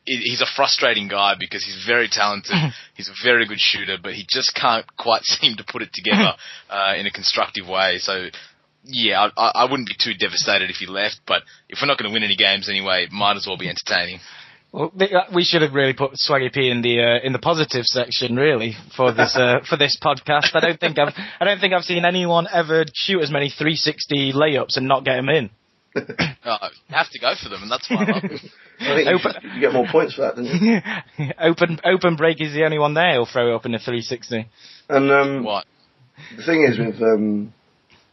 [0.06, 2.56] he- he's a frustrating guy because he's very talented.
[2.96, 6.34] He's a very good shooter, but he just can't quite seem to put it together
[6.70, 7.98] uh, in a constructive way.
[8.00, 8.28] So.
[8.86, 12.12] Yeah, I, I wouldn't be too devastated if he left, but if we're not going
[12.12, 14.20] to win any games anyway, it might as well be entertaining.
[14.74, 15.06] Well, uh,
[15.36, 18.76] we should have really put Swaggy P in the uh, in the positive section, really,
[18.98, 20.56] for this uh, for this podcast.
[20.56, 24.34] I don't think I've I don't think I've seen anyone ever shoot as many 360
[24.34, 25.52] layups and not get them in.
[25.96, 26.02] Uh,
[26.90, 28.24] you have to go for them, and that's why I love.
[28.24, 31.32] I think you, Open- should- you get more points for that, don't you?
[31.40, 34.48] open open break is the only one there who'll throw it up in a 360.
[34.90, 35.66] And um, What?
[36.36, 37.54] the thing is with um,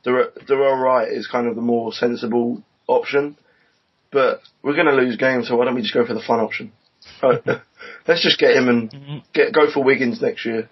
[0.04, 3.38] Dar- Dorell Wright is kind of the more sensible option,
[4.12, 6.40] but we're going to lose games, so why don't we just go for the fun
[6.40, 6.72] option?
[7.22, 7.42] Right.
[8.06, 10.68] Let's just get him and get go for Wiggins next year.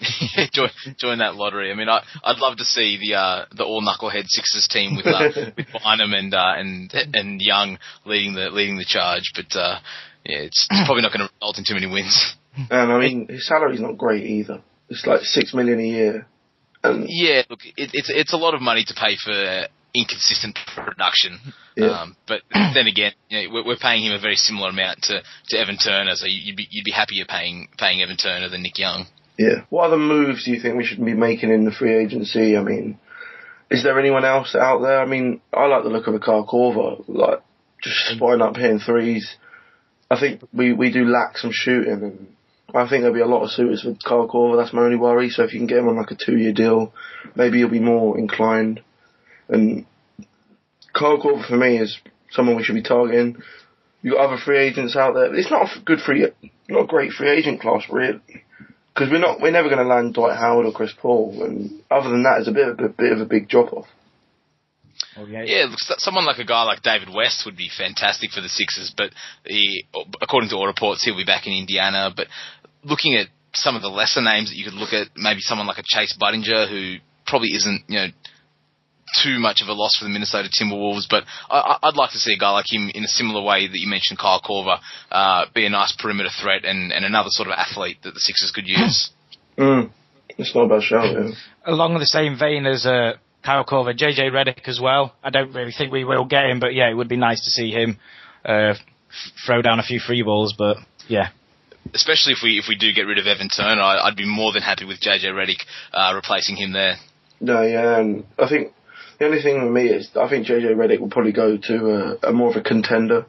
[0.52, 1.70] join, join that lottery.
[1.70, 5.06] I mean, I, I'd love to see the uh, the all knucklehead Sixers team with
[5.06, 9.78] uh, with Bynum and uh, and and Young leading the leading the charge, but uh,
[10.24, 12.34] yeah, it's, it's probably not going to result in too many wins.
[12.70, 14.62] And I mean, his salary's not great either.
[14.88, 16.26] It's like six million a year.
[16.82, 21.38] And Yeah, look, it, it's it's a lot of money to pay for inconsistent production.
[21.76, 21.86] Yeah.
[21.86, 25.22] Um, but then again, you know, we're, we're paying him a very similar amount to,
[25.48, 28.78] to Evan Turner, so you'd be you'd be happier paying paying Evan Turner than Nick
[28.78, 29.06] Young.
[29.38, 32.56] yeah, what other moves do you think we should be making in the free agency?
[32.56, 32.98] I mean,
[33.70, 35.00] is there anyone else out there?
[35.00, 37.40] I mean, I like the look of a Kyle Korver, like
[37.82, 39.36] just spotting up hitting threes.
[40.10, 42.34] I think we we do lack some shooting, and
[42.74, 44.60] I think there'll be a lot of suitors for Kyle Korver.
[44.60, 45.30] That's my only worry.
[45.30, 46.92] So if you can get him on like a two year deal,
[47.34, 48.80] maybe you'll be more inclined.
[49.48, 49.86] And
[50.92, 51.98] Kyle Korver for me is
[52.30, 53.42] someone we should be targeting.
[54.02, 55.34] You got other free agents out there.
[55.34, 56.26] It's not a good free,
[56.68, 58.20] not a great free agent class really,
[58.94, 61.42] because we're not we're never going to land Dwight Howard or Chris Paul.
[61.42, 63.86] And other than that, it's a bit of a bit of a big drop off.
[65.16, 68.48] Oh, yeah, looks someone like a guy like David West would be fantastic for the
[68.48, 69.10] Sixers, but
[69.44, 69.86] he,
[70.20, 72.12] according to all reports, he'll be back in Indiana.
[72.14, 72.26] But
[72.82, 75.78] looking at some of the lesser names that you could look at, maybe someone like
[75.78, 78.06] a Chase Budinger, who probably isn't, you know,
[79.22, 82.18] too much of a loss for the Minnesota Timberwolves, but I, I- I'd like to
[82.18, 84.78] see a guy like him in a similar way that you mentioned Kyle Korver,
[85.10, 88.50] uh, be a nice perimeter threat and, and another sort of athlete that the Sixers
[88.50, 89.10] could use.
[89.56, 89.90] Mm.
[90.36, 91.30] It's not a bad shout, yeah.
[91.64, 93.12] Along the same vein as uh,
[93.44, 95.14] Kyle Korver, JJ Redick as well.
[95.22, 97.50] I don't really think we will get him, but yeah, it would be nice to
[97.50, 97.98] see him
[98.44, 98.76] uh, f-
[99.46, 100.52] throw down a few free balls.
[100.58, 101.28] But yeah,
[101.94, 104.52] Especially if we if we do get rid of Evan Turner, I, I'd be more
[104.52, 105.60] than happy with JJ Redick
[105.92, 106.96] uh, replacing him there.
[107.40, 108.72] No, yeah, and I think
[109.18, 112.28] the only thing with me is I think JJ Redick will probably go to a,
[112.28, 113.26] a more of a contender.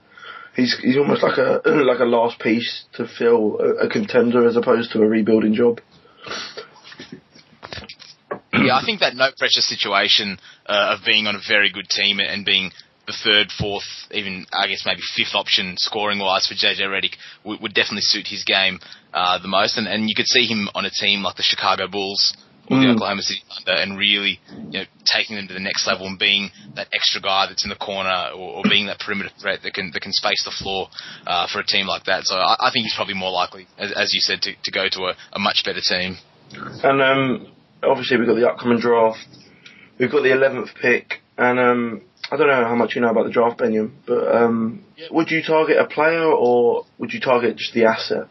[0.56, 4.56] He's he's almost like a like a last piece to fill a, a contender as
[4.56, 5.82] opposed to a rebuilding job.
[8.54, 12.20] yeah, I think that no pressure situation uh, of being on a very good team
[12.20, 12.72] and being
[13.06, 17.62] the third, fourth, even I guess maybe fifth option scoring wise for JJ Redick would,
[17.62, 18.80] would definitely suit his game
[19.14, 19.78] uh, the most.
[19.78, 22.36] And, and you could see him on a team like the Chicago Bulls
[22.70, 22.96] or the Mm.
[22.96, 24.40] Oklahoma City Thunder and really
[24.72, 27.70] you know taking them to the next level and being that extra guy that's in
[27.70, 30.88] the corner or, or being that perimeter threat that can that can space the floor
[31.28, 32.24] uh, for a team like that.
[32.26, 34.88] So I, I think he's probably more likely, as, as you said, to, to go
[34.90, 36.18] to a, a much better team.
[36.84, 37.48] And um,
[37.84, 39.20] obviously we've got the upcoming draft.
[40.00, 42.02] We've got the eleventh pick, and um,
[42.32, 45.42] I don't know how much you know about the draft, Benyam, but um, would you
[45.44, 48.28] target a player or would you target just the asset?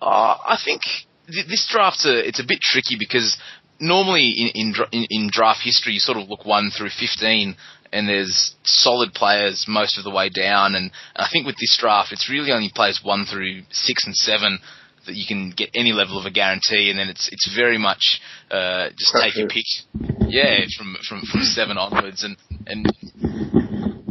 [0.00, 0.82] Uh, I think
[1.30, 3.36] th- this draft's a, it's a bit tricky because
[3.84, 7.56] normally in, in, in, draft history you sort of look 1 through 15
[7.92, 10.74] and there's solid players most of the way down.
[10.74, 14.58] And I think with this draft it's really only players 1 through 6 and 7
[15.06, 16.90] that you can get any level of a guarantee.
[16.90, 18.20] And then it's it's very much
[18.50, 19.64] uh, just take your pick.
[20.26, 22.24] Yeah from, from, from 7 onwards.
[22.24, 22.86] And, and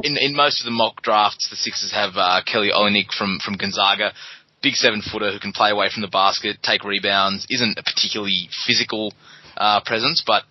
[0.03, 3.55] in in most of the mock drafts, the Sixers have uh, Kelly Olynyk from from
[3.55, 4.13] Gonzaga,
[4.61, 8.49] big seven footer who can play away from the basket, take rebounds, isn't a particularly
[8.67, 9.13] physical
[9.58, 10.43] uh, presence, but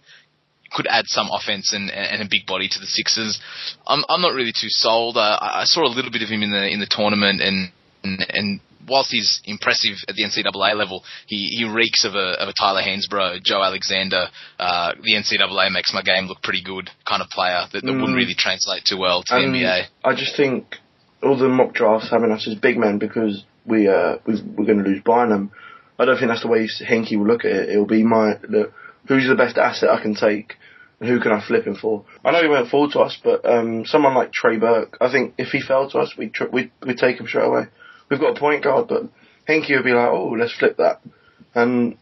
[0.74, 3.38] could add some offense and, and a big body to the Sixers.
[3.86, 5.16] I'm I'm not really too sold.
[5.16, 7.70] Uh, I saw a little bit of him in the in the tournament, and
[8.02, 12.48] and, and whilst he's impressive at the NCAA level, he, he reeks of a of
[12.48, 14.28] a Tyler Hansbrough, Joe Alexander.
[14.58, 18.00] Uh, the NCAA makes my game look pretty good kind of player that, that Mm.
[18.00, 19.84] wouldn't really translate too well to the NBA.
[20.04, 20.76] I just think
[21.22, 24.82] all the mock drafts having us as big men because we uh we, we're going
[24.82, 25.52] to lose Bynum.
[25.98, 27.68] I don't think that's the way Hinkie will look at it.
[27.68, 28.72] It'll be my the,
[29.14, 30.54] who's the best asset I can take
[31.00, 32.04] and who can I flip him for.
[32.24, 35.34] I know he won't fall to us, but um, someone like Trey Burke, I think
[35.38, 37.64] if he fell to us, we'd tr- we'd, we'd take him straight away.
[38.08, 39.04] We've got a point guard, but
[39.48, 41.00] Hinkie would be like, oh, let's flip that.
[41.54, 41.96] And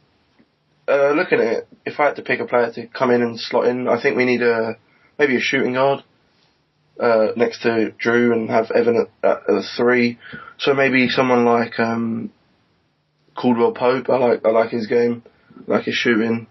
[0.86, 3.38] uh, looking at it, if I had to pick a player to come in and
[3.40, 4.76] slot in, I think we need a
[5.18, 6.02] maybe a shooting guard
[6.98, 10.18] uh, next to Jrue and have Evan at, at a three.
[10.58, 12.32] So maybe someone like um,
[13.34, 14.10] Caldwell Pope.
[14.10, 15.22] I like I like his game,
[15.68, 16.46] I like his shooting,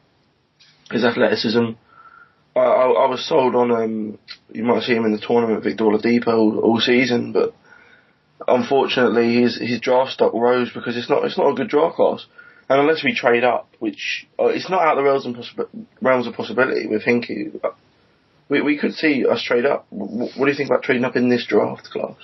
[0.92, 1.72] his athleticism.
[2.56, 4.20] I, I, I was sold on um,
[4.52, 7.54] you might see him in the tournament, Victor Oladipo all, all season, but
[8.48, 12.26] unfortunately his his draft stock rose because it's not it's not a good draft class.
[12.70, 16.28] And unless we trade up, which uh, it's not out of the realms, possi- realms
[16.28, 17.60] of possibility with Hinkie,
[18.48, 19.88] we we could see us trade up.
[19.92, 22.18] W- what do you think about trading up in this draft class?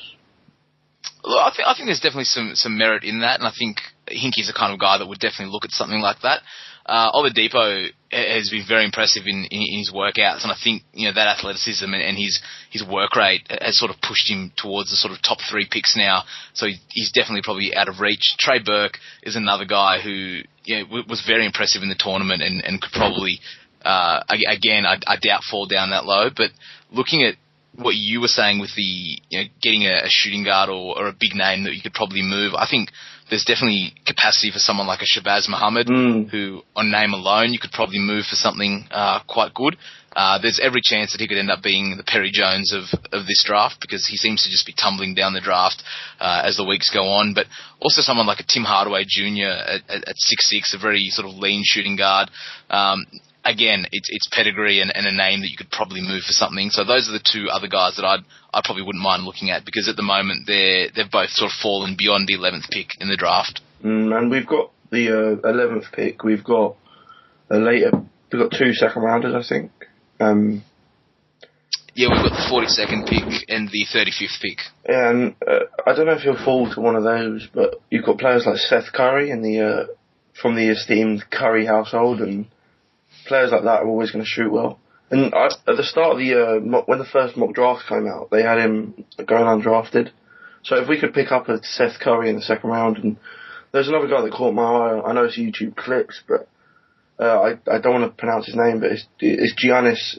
[1.24, 3.78] Look, I think I think there's definitely some some merit in that, and I think
[4.08, 6.42] Hinkie's the kind of guy that would definitely look at something like that.
[6.86, 10.84] Uh, Oladipo ha- has been very impressive in, in, in his workouts, and I think
[10.94, 14.52] you know that athleticism and, and his his work rate has sort of pushed him
[14.56, 16.24] towards the sort of top three picks now.
[16.54, 18.36] So he, he's definitely probably out of reach.
[18.38, 22.64] Trey Burke is another guy who you know, was very impressive in the tournament and,
[22.64, 23.40] and could probably
[23.84, 26.30] uh, again I, I doubt fall down that low.
[26.36, 26.52] But
[26.92, 27.36] looking at
[27.78, 28.82] what you were saying with the
[29.30, 31.94] you know getting a, a shooting guard or, or, a big name that you could
[31.94, 32.54] probably move.
[32.54, 32.90] I think
[33.30, 36.30] there's definitely capacity for someone like a Shabazz Muhammad, mm.
[36.30, 39.78] who on name alone you could probably move for something uh, quite good.
[40.16, 43.28] Uh, there's every chance that he could end up being the Perry Jones of, of
[43.28, 45.84] this draft because he seems to just be tumbling down the draft
[46.22, 47.34] uh, as the weeks go on.
[47.34, 47.48] But
[47.82, 49.52] also someone like a Tim Hardaway Jr.
[49.52, 52.32] at, at, at six six, a very sort of lean shooting guard.
[52.70, 53.06] Um,
[53.46, 56.70] again, it's it's pedigree and, and, a name that you could probably move for something.
[56.72, 59.66] So those are the two other guys that I'd I probably wouldn't mind looking at
[59.66, 63.08] because at the moment they're they've both sort of fallen beyond the eleventh pick in
[63.08, 63.62] the draft.
[63.84, 66.24] Mm, and we've got the uh, eleventh uh, pick.
[66.24, 66.76] We've got
[67.50, 67.92] a later.
[68.32, 69.72] We've got two second rounders, I think.
[70.20, 70.64] Um,
[71.94, 74.60] yeah, we've got the 42nd pick and the 35th pick.
[74.84, 78.18] And uh, I don't know if he'll fall to one of those, but you've got
[78.18, 79.86] players like Seth Curry in the uh,
[80.42, 82.48] from the esteemed Curry household, and
[83.26, 84.80] players like that are always going to shoot well.
[85.12, 88.30] And I, at the start of the year, when the first mock draft came out,
[88.32, 90.12] they had him going undrafted.
[90.64, 93.18] So if we could pick up a Seth Curry in the second round, and
[93.72, 95.10] there's another guy that caught my eye.
[95.10, 96.48] I know it's YouTube clips, but
[97.20, 100.18] uh, I I don't want to pronounce his name, but it's it's Giannis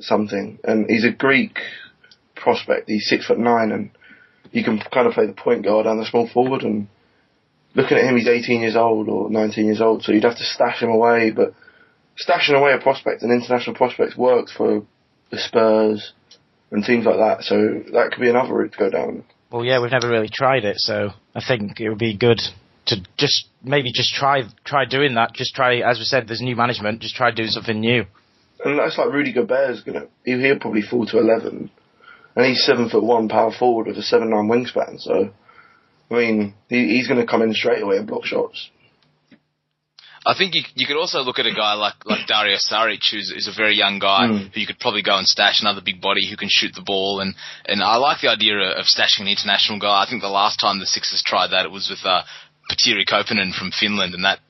[0.00, 1.58] something, and he's a Greek
[2.34, 2.88] prospect.
[2.88, 3.90] He's six foot nine, and
[4.52, 6.62] he can kind of play the point guard and the small forward.
[6.62, 6.88] And
[7.74, 10.44] looking at him, he's 18 years old or 19 years old, so you'd have to
[10.44, 11.54] stash him away, but
[12.18, 14.84] stashing away a prospect, an international prospect, works for
[15.30, 16.12] the Spurs
[16.70, 17.42] and teams like that.
[17.42, 17.56] So
[17.92, 19.24] that could be another route to go down.
[19.50, 22.40] Well, yeah, we've never really tried it, so I think it would be good
[22.86, 25.34] to just maybe just try try doing that.
[25.34, 27.00] Just try, as we said, there's new management.
[27.00, 28.04] Just try doing something new.
[28.64, 31.70] And that's like Rudy Gobert's gonna he'll probably fall to eleven,
[32.34, 35.00] and he's seven foot one power forward with a seven nine wingspan.
[35.00, 35.30] So,
[36.10, 38.70] I mean, he, he's going to come in straight away and block shots.
[40.26, 43.30] I think you, you could also look at a guy like like Dario Saric, who's,
[43.30, 44.52] who's a very young guy mm.
[44.52, 47.20] who you could probably go and stash another big body who can shoot the ball.
[47.20, 50.02] And and I like the idea of stashing an international guy.
[50.02, 52.22] I think the last time the Sixers tried that, it was with uh,
[52.68, 54.40] Petteri Koponen from Finland, and that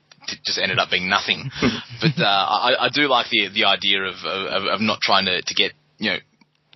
[0.47, 1.51] just ended up being nothing.
[2.01, 5.43] but uh, I, I do like the the idea of, of of not trying to
[5.43, 6.18] to get you know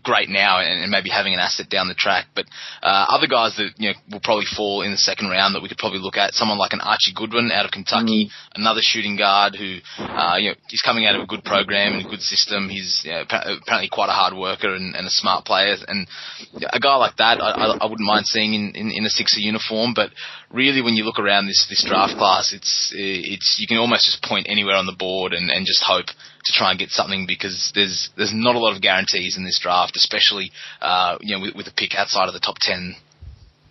[0.02, 2.26] great now and, and, maybe having an asset down the track.
[2.34, 2.46] But
[2.82, 5.68] uh, other guys that you know will probably fall in the second round that we
[5.68, 8.30] could probably look at, someone like an Archie Goodwin out of Kentucky, mm.
[8.54, 12.06] another shooting guard who uh, you know he's coming out of a good program and
[12.06, 12.68] a good system.
[12.68, 16.06] He's you know, apparently quite a hard worker and, and, a smart player, and
[16.72, 19.40] a guy like that I, I, I wouldn't mind seeing in, in, in a Sixer
[19.40, 19.92] uniform.
[19.94, 20.10] But
[20.52, 24.22] really, when you look around this this draft class, it's it's you can almost just
[24.22, 27.72] point anywhere on the board and, and just hope to try and get something because
[27.74, 31.54] there's there's not a lot of guarantees in this draft, especially uh, you know with,
[31.54, 32.96] with a pick outside of the top ten.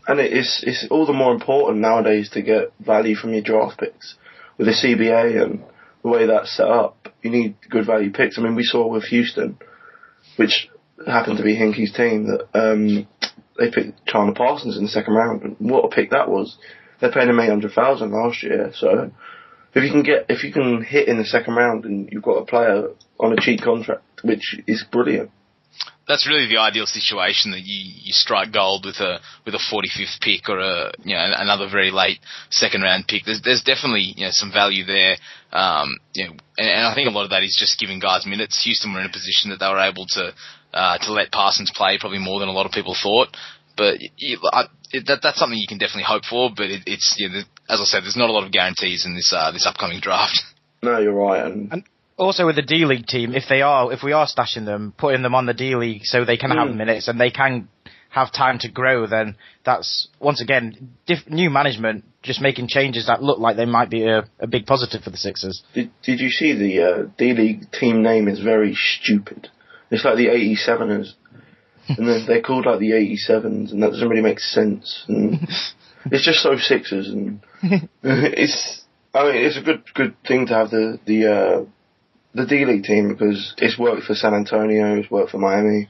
[0.07, 4.15] And it's it's all the more important nowadays to get value from your draft picks
[4.57, 5.63] with the CBA and
[6.01, 7.09] the way that's set up.
[7.21, 8.37] You need good value picks.
[8.37, 9.57] I mean, we saw with Houston,
[10.37, 10.69] which
[11.05, 13.07] happened to be Hinkie's team, that um,
[13.59, 15.41] they picked Chandler Parsons in the second round.
[15.43, 16.57] And what a pick that was!
[17.01, 19.11] They paid him eight hundred thousand last year, so
[19.73, 22.37] if you can get if you can hit in the second round and you've got
[22.37, 22.89] a player
[23.19, 25.31] on a cheap contract, which is brilliant.
[26.07, 30.19] That's really the ideal situation that you, you strike gold with a with a 45th
[30.21, 32.19] pick or a you know another very late
[32.49, 33.25] second round pick.
[33.25, 35.17] There's there's definitely you know some value there.
[35.53, 38.25] Um, you know, and, and I think a lot of that is just giving guys
[38.25, 38.63] minutes.
[38.63, 40.33] Houston were in a position that they were able to
[40.73, 43.29] uh, to let Parsons play probably more than a lot of people thought.
[43.77, 44.01] But
[44.51, 46.49] I, it, that, that's something you can definitely hope for.
[46.49, 49.15] But it, it's you know, as I said, there's not a lot of guarantees in
[49.15, 50.41] this uh, this upcoming draft.
[50.81, 51.45] No, you're right.
[51.45, 51.83] And, and
[52.19, 55.21] also with the D League team, if they are if we are stashing them, putting
[55.23, 56.57] them on the D League so they can mm.
[56.57, 57.69] have minutes and they can
[58.09, 63.23] have time to grow, then that's once again diff- new management just making changes that
[63.23, 65.63] look like they might be a, a big positive for the Sixers.
[65.73, 69.49] Did Did you see the uh, D League team name is very stupid.
[69.91, 71.13] It's like the 87ers
[71.97, 75.03] and then they're called like the 87s, and that doesn't really make sense.
[75.07, 75.39] And
[76.05, 77.41] it's just so Sixers, and
[78.03, 78.83] it's.
[79.11, 81.65] I mean, it's a good good thing to have the the uh,
[82.39, 85.89] the D League team because it's worked for San Antonio, it's worked for Miami.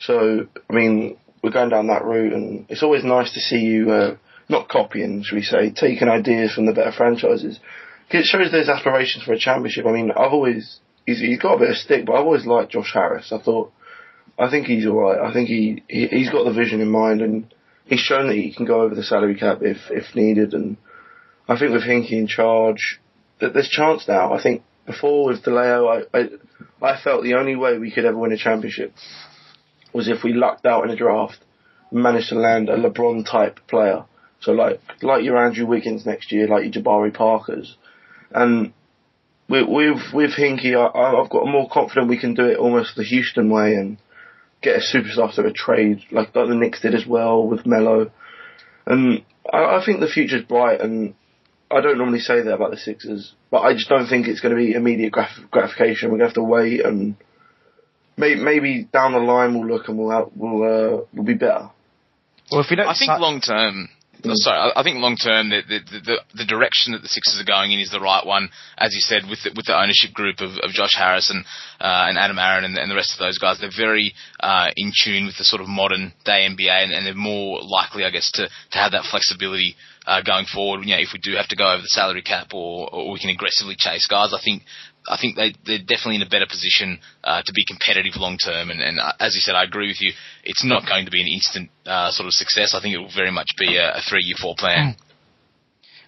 [0.00, 3.90] So I mean, we're going down that route, and it's always nice to see you
[3.90, 4.16] uh,
[4.48, 7.60] not copying, should we say, taking ideas from the better franchises.
[8.06, 9.86] Because it shows there's aspirations for a championship.
[9.86, 12.72] I mean, I've always he's, he's got a bit of stick, but I've always liked
[12.72, 13.32] Josh Harris.
[13.32, 13.72] I thought
[14.38, 15.18] I think he's all right.
[15.18, 17.52] I think he, he he's got the vision in mind, and
[17.86, 20.54] he's shown that he can go over the salary cap if if needed.
[20.54, 20.76] And
[21.48, 23.00] I think with Hinkie in charge,
[23.40, 24.32] that there's chance now.
[24.32, 26.28] I think before with DiLeo, I, I
[26.82, 28.92] I felt the only way we could ever win a championship
[29.92, 31.38] was if we lucked out in a draft
[31.90, 34.04] and managed to land a LeBron type player.
[34.40, 37.76] So like like your Andrew Wiggins next year, like your Jabari Parkers,
[38.30, 38.72] and
[39.48, 43.04] with with with Hinkie, I, I've got more confident we can do it almost the
[43.04, 43.98] Houston way and
[44.64, 48.10] get a superstar through a trade, like, like the Knicks did as well with Melo.
[48.86, 49.22] And
[49.52, 51.14] I, I think the future's bright, and
[51.70, 54.50] I don't normally say that about the Sixers, but I just don't think it's going
[54.50, 56.10] to be immediate graf- gratification.
[56.10, 57.14] We're going to have to wait, and
[58.16, 61.70] maybe, maybe down the line we'll look and we'll have, we'll uh, we'll be better.
[62.50, 63.88] Well, if we don't, I think long term.
[64.24, 64.34] Mm.
[64.34, 67.44] Sorry, I- I think long term the, the the the direction that the Sixers are
[67.44, 70.40] going in is the right one, as you said, with the, with the ownership group
[70.40, 71.44] of, of Josh Harris and
[71.78, 73.60] uh, and Adam Aron and, and the rest of those guys.
[73.60, 77.14] They're very uh, in tune with the sort of modern day NBA, and, and they're
[77.14, 79.76] more likely, I guess, to to have that flexibility
[80.06, 80.84] uh, going forward.
[80.84, 83.18] You know, if we do have to go over the salary cap or, or we
[83.18, 84.62] can aggressively chase guys, I think
[85.08, 88.70] I think they they're definitely in a better position uh, to be competitive long term.
[88.70, 90.12] And, and uh, as you said, I agree with you.
[90.44, 92.74] It's not going to be an instant uh, sort of success.
[92.74, 94.96] I think it will very much be a, a three year four plan.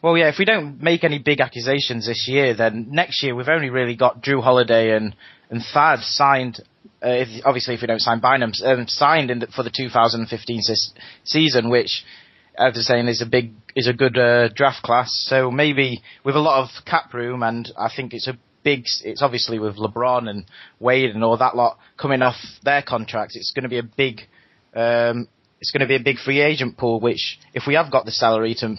[0.03, 3.49] Well, yeah, if we don't make any big accusations this year, then next year we've
[3.49, 5.17] only really got Jrue Holiday and
[5.51, 6.61] and Thad signed.
[7.05, 10.95] Uh, if, obviously, if we don't sign Bynum, um, signed in for the 2015 ses-
[11.25, 12.05] season, which,
[12.59, 15.13] as I was saying, is a big is a good uh, draft class.
[15.29, 18.85] So maybe with a lot of cap room, and I think it's a big.
[19.05, 20.45] It's obviously with LeBron and
[20.81, 23.37] Wade and all that lot coming off their contracts.
[23.37, 24.23] It's going to be a big.
[24.75, 25.29] Um,
[25.61, 27.01] it's going to be a big free agent pool.
[27.01, 28.77] Which, if we have got the salary to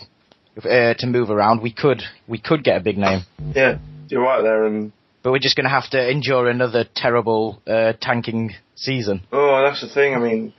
[0.64, 3.22] uh, to move around, we could we could get a big name.
[3.56, 4.92] Yeah, you're right there, and
[5.24, 9.24] But we're just going to have to endure another terrible uh, tanking season.
[9.32, 10.16] Oh, that's the thing.
[10.16, 10.54] I mean,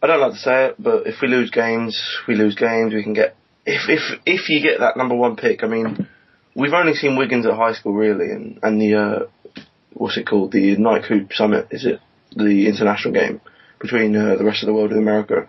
[0.00, 2.94] I don't like to say it, but if we lose games, we lose games.
[2.94, 3.36] We can get
[3.66, 5.64] if if if you get that number one pick.
[5.64, 6.06] I mean,
[6.54, 10.52] we've only seen Wiggins at high school really, and and the uh, what's it called?
[10.52, 12.00] The Nike Hoop Summit is it?
[12.36, 13.40] The international game
[13.80, 15.48] between uh, the rest of the world and America.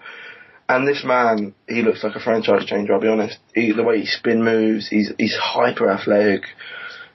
[0.68, 2.94] And this man, he looks like a franchise changer.
[2.94, 3.38] I'll be honest.
[3.56, 6.44] He, the way he spin moves, he's he's hyper athletic,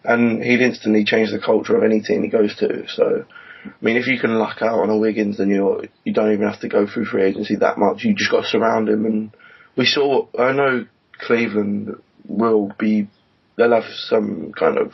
[0.04, 2.86] and he'd instantly change the culture of any team he goes to.
[2.88, 3.24] So,
[3.64, 6.48] I mean, if you can luck out on a Wiggins, then you you don't even
[6.48, 8.04] have to go through free agency that much.
[8.04, 9.06] You just got to surround him.
[9.06, 9.30] And
[9.76, 10.26] we saw.
[10.38, 10.86] I know
[11.18, 11.96] Cleveland
[12.26, 13.08] will be.
[13.56, 14.92] They'll have some kind of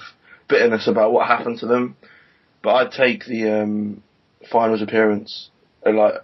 [0.48, 1.96] bitterness about what happened to them,
[2.62, 4.02] but I'd take the um,
[4.50, 5.50] finals appearance.
[5.86, 6.14] uh, Like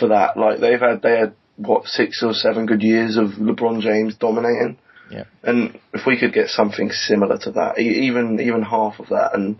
[0.00, 3.80] for that, like they've had they had what six or seven good years of LeBron
[3.80, 4.78] James dominating.
[5.10, 5.24] Yeah.
[5.44, 9.58] And if we could get something similar to that, even even half of that, and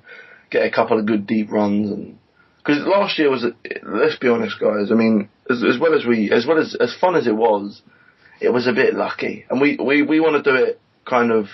[0.51, 2.19] get a couple of good deep runs, and
[2.59, 3.45] because last year was,
[3.83, 4.91] let's be honest, guys.
[4.91, 7.83] I mean, as, as well as we, as well as as fun as it was,
[8.41, 11.47] it was a bit lucky, and we we we want to do it kind of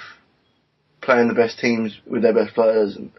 [1.00, 3.10] playing the best teams with their best players, and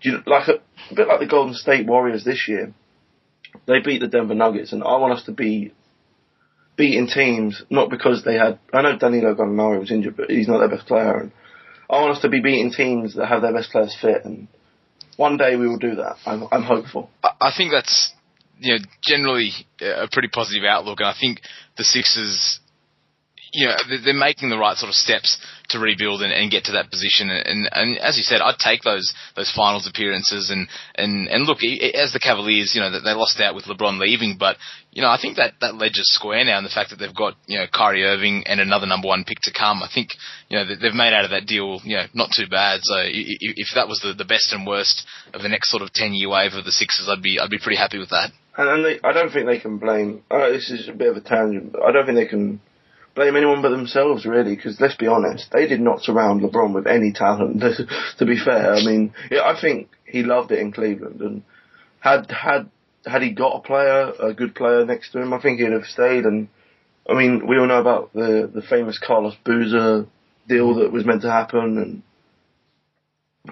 [0.00, 0.54] you, like a,
[0.90, 2.72] a bit like the Golden State Warriors this year.
[3.66, 5.72] They beat the Denver Nuggets, and I want us to be
[6.76, 8.58] beating teams not because they had.
[8.72, 11.18] I know Danilo Gallinari was injured, but he's not their best player.
[11.18, 11.32] And
[11.90, 14.48] I want us to be beating teams that have their best players fit, and
[15.16, 16.16] one day we will do that.
[16.26, 17.10] I'm, I'm hopeful.
[17.22, 18.12] I, think that's
[18.58, 21.40] you know generally a pretty positive outlook, and I think
[21.76, 22.60] the Sixers,
[23.52, 23.74] you know,
[24.04, 25.38] they're, making the right sort of steps
[25.70, 27.30] to rebuild and, and get to that position.
[27.30, 30.50] And, and as you said, I'd take those those finals appearances.
[30.50, 34.36] And and and look, as the Cavaliers, you know, they lost out with LeBron leaving,
[34.38, 34.56] but
[34.92, 37.34] you know, I think that that ledger's square now, and the fact that they've got
[37.46, 39.82] you know Kyrie Irving and another number one pick to come.
[39.82, 40.10] I think
[40.48, 42.80] you know they've made out of that deal, you know, not too bad.
[42.82, 46.14] So if that was the, the best and worst of the next sort of ten
[46.14, 48.30] year wave of the Sixers, I'd be I'd be pretty happy with that.
[48.56, 50.22] And, they, I don't think they can blame.
[50.30, 52.60] Uh, this is a bit of a tangent, I don't think they can
[53.14, 54.54] blame anyone but themselves, really.
[54.54, 57.60] Because let's be honest, they did not surround LeBron with any talent.
[58.18, 61.42] to be fair, I mean, yeah, I think he loved it in Cleveland, and
[62.00, 62.70] had had
[63.06, 65.84] had he got a player, a good player next to him, I think he'd have
[65.84, 66.24] stayed.
[66.24, 66.48] And
[67.08, 70.06] I mean, we all know about the the famous Carlos Boozer
[70.48, 72.02] deal that was meant to happen,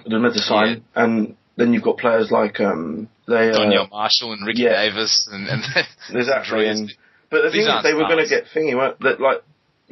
[0.07, 4.33] and meant to sign, and then you've got players like um they uh, Donyell Marshall
[4.33, 4.89] and Ricky yeah.
[4.89, 5.63] Davis and, and
[6.11, 6.69] Exactly.
[6.69, 6.93] And,
[7.31, 8.75] but the These thing is, they were going to get thingy.
[8.75, 9.43] weren't- That like,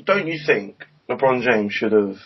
[0.05, 2.17] don't you think LeBron James should have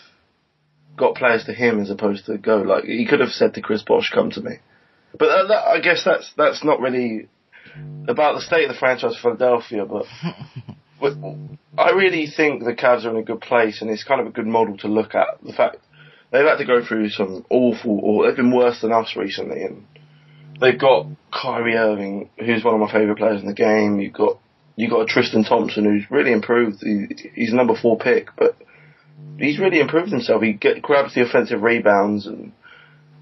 [0.96, 2.56] got players to him as opposed to go?
[2.56, 4.56] Like he could have said to Chris Bosh, "Come to me."
[5.18, 7.28] But uh, that, I guess that's that's not really
[8.08, 9.84] about the state of the franchise of Philadelphia.
[9.84, 10.06] But,
[11.00, 11.16] but
[11.78, 14.30] I really think the Cavs are in a good place, and it's kind of a
[14.30, 15.42] good model to look at.
[15.42, 15.78] The fact
[16.30, 19.86] they've had to go through some awful, or they've been worse than us recently, and
[20.60, 24.00] they've got Kyrie Irving, who's one of my favourite players in the game.
[24.00, 24.38] You've got
[24.76, 26.78] you got a Tristan Thompson who's really improved.
[26.82, 28.56] He, he's a number four pick, but
[29.38, 30.42] he's really improved himself.
[30.42, 32.52] He get, grabs the offensive rebounds, and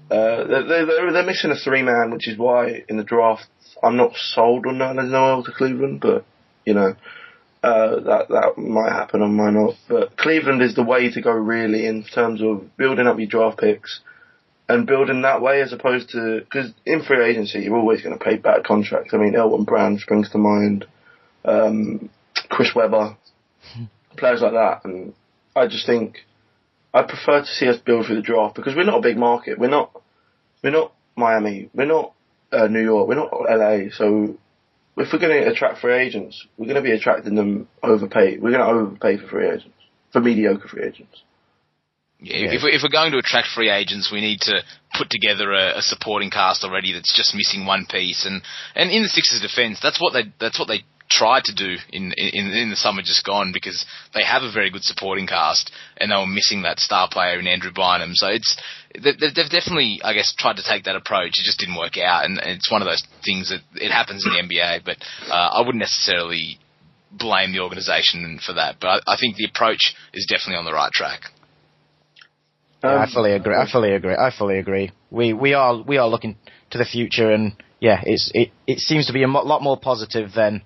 [0.09, 3.45] uh, they're, they're, they're missing a three man, which is why in the draft
[3.83, 6.25] I'm not sold on Nerlens Noel to Cleveland, but
[6.65, 6.95] you know.
[7.61, 11.31] Uh, that that might happen or might not, but Cleveland is the way to go
[11.31, 13.99] really in terms of building up your draft picks,
[14.69, 18.23] and building that way as opposed to because in free agency you're always going to
[18.23, 19.13] pay bad contracts.
[19.13, 20.85] I mean, Elton Brand springs to mind,
[21.45, 22.09] um,
[22.49, 23.17] Chris Webber,
[24.17, 25.13] players like that, and
[25.55, 26.25] I just think
[26.93, 29.59] I prefer to see us build through the draft because we're not a big market.
[29.59, 29.91] We're not
[30.63, 31.69] we're not Miami.
[31.73, 32.13] We're not
[32.51, 33.07] uh, New York.
[33.07, 33.89] We're not LA.
[33.91, 34.37] So
[34.97, 38.37] if we're going to attract free agents, we're going to be attracting them overpay.
[38.37, 39.75] We're going to overpay for free agents
[40.11, 41.23] for mediocre free agents.
[42.21, 44.61] Yeah, If, we, if we're going to attract free agents, we need to
[44.97, 48.25] put together a, a supporting cast already that's just missing one piece.
[48.25, 48.41] And,
[48.75, 52.13] and in the Sixers' defence, that's what they that's what they tried to do in,
[52.15, 56.11] in in the summer just gone because they have a very good supporting cast and
[56.11, 58.11] they were missing that star player in Andrew Bynum.
[58.13, 58.55] So it's
[58.93, 61.39] they've, they've definitely I guess tried to take that approach.
[61.39, 64.33] It just didn't work out, and it's one of those things that it happens in
[64.33, 64.85] the NBA.
[64.85, 64.97] But
[65.27, 66.59] uh, I wouldn't necessarily
[67.11, 68.75] blame the organisation for that.
[68.79, 71.21] But I, I think the approach is definitely on the right track.
[72.83, 73.55] Yeah, I fully agree.
[73.55, 74.15] I fully agree.
[74.15, 74.91] I fully agree.
[75.11, 76.37] We we are we are looking
[76.69, 80.31] to the future, and yeah, it's it it seems to be a lot more positive
[80.33, 80.61] than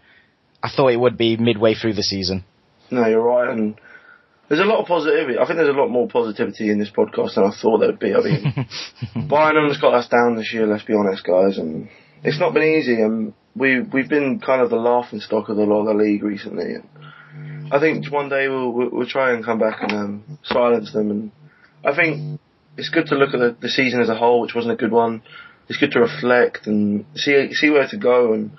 [0.63, 2.45] I thought it would be midway through the season.
[2.89, 3.75] No, you're right, and
[4.47, 5.37] there's a lot of positivity.
[5.37, 8.13] I think there's a lot more positivity in this podcast than I thought there'd be.
[8.13, 8.67] I mean,
[9.27, 10.65] Bynum's got us down this year.
[10.65, 11.89] Let's be honest, guys, and
[12.23, 13.01] it's not been easy.
[13.01, 16.23] And we we've been kind of the laughing stock of the lot of the league
[16.23, 16.75] recently.
[16.75, 20.93] And I think one day we'll we'll, we'll try and come back and um, silence
[20.93, 21.11] them.
[21.11, 21.31] And
[21.83, 22.39] I think
[22.77, 24.91] it's good to look at the, the season as a whole, which wasn't a good
[24.91, 25.23] one.
[25.67, 28.51] It's good to reflect and see see where to go and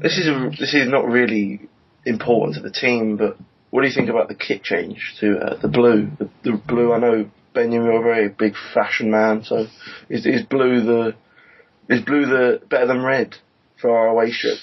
[0.00, 1.68] this is a, this is not really
[2.04, 3.36] important to the team, but
[3.70, 6.10] what do you think about the kit change to uh, the blue?
[6.18, 6.92] The, the, blue.
[6.92, 9.66] I know Ben, you're a very big fashion man, so
[10.08, 11.14] is is blue the
[11.88, 13.34] is blue the better than red
[13.80, 14.58] for our away strip?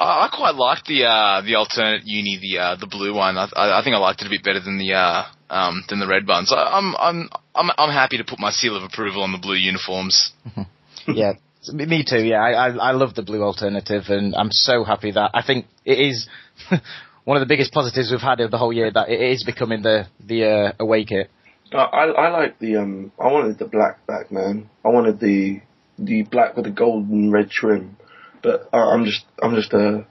[0.00, 3.36] I quite like the uh, the alternate uni, the uh, the blue one.
[3.36, 6.06] I, I think I liked it a bit better than the uh, um, than the
[6.06, 6.46] red one.
[6.46, 9.56] So I'm I'm I'm I'm happy to put my seal of approval on the blue
[9.56, 10.32] uniforms.
[11.08, 11.32] yeah,
[11.72, 12.24] me too.
[12.24, 15.66] Yeah, I, I I love the blue alternative, and I'm so happy that I think
[15.84, 16.28] it is
[17.24, 19.82] one of the biggest positives we've had of the whole year that it is becoming
[19.82, 21.30] the the uh, away kit.
[21.72, 24.70] I, I like the um I wanted the black back man.
[24.84, 25.60] I wanted the
[25.98, 27.96] the black with the golden red trim,
[28.42, 30.02] but I, I'm just I'm just uh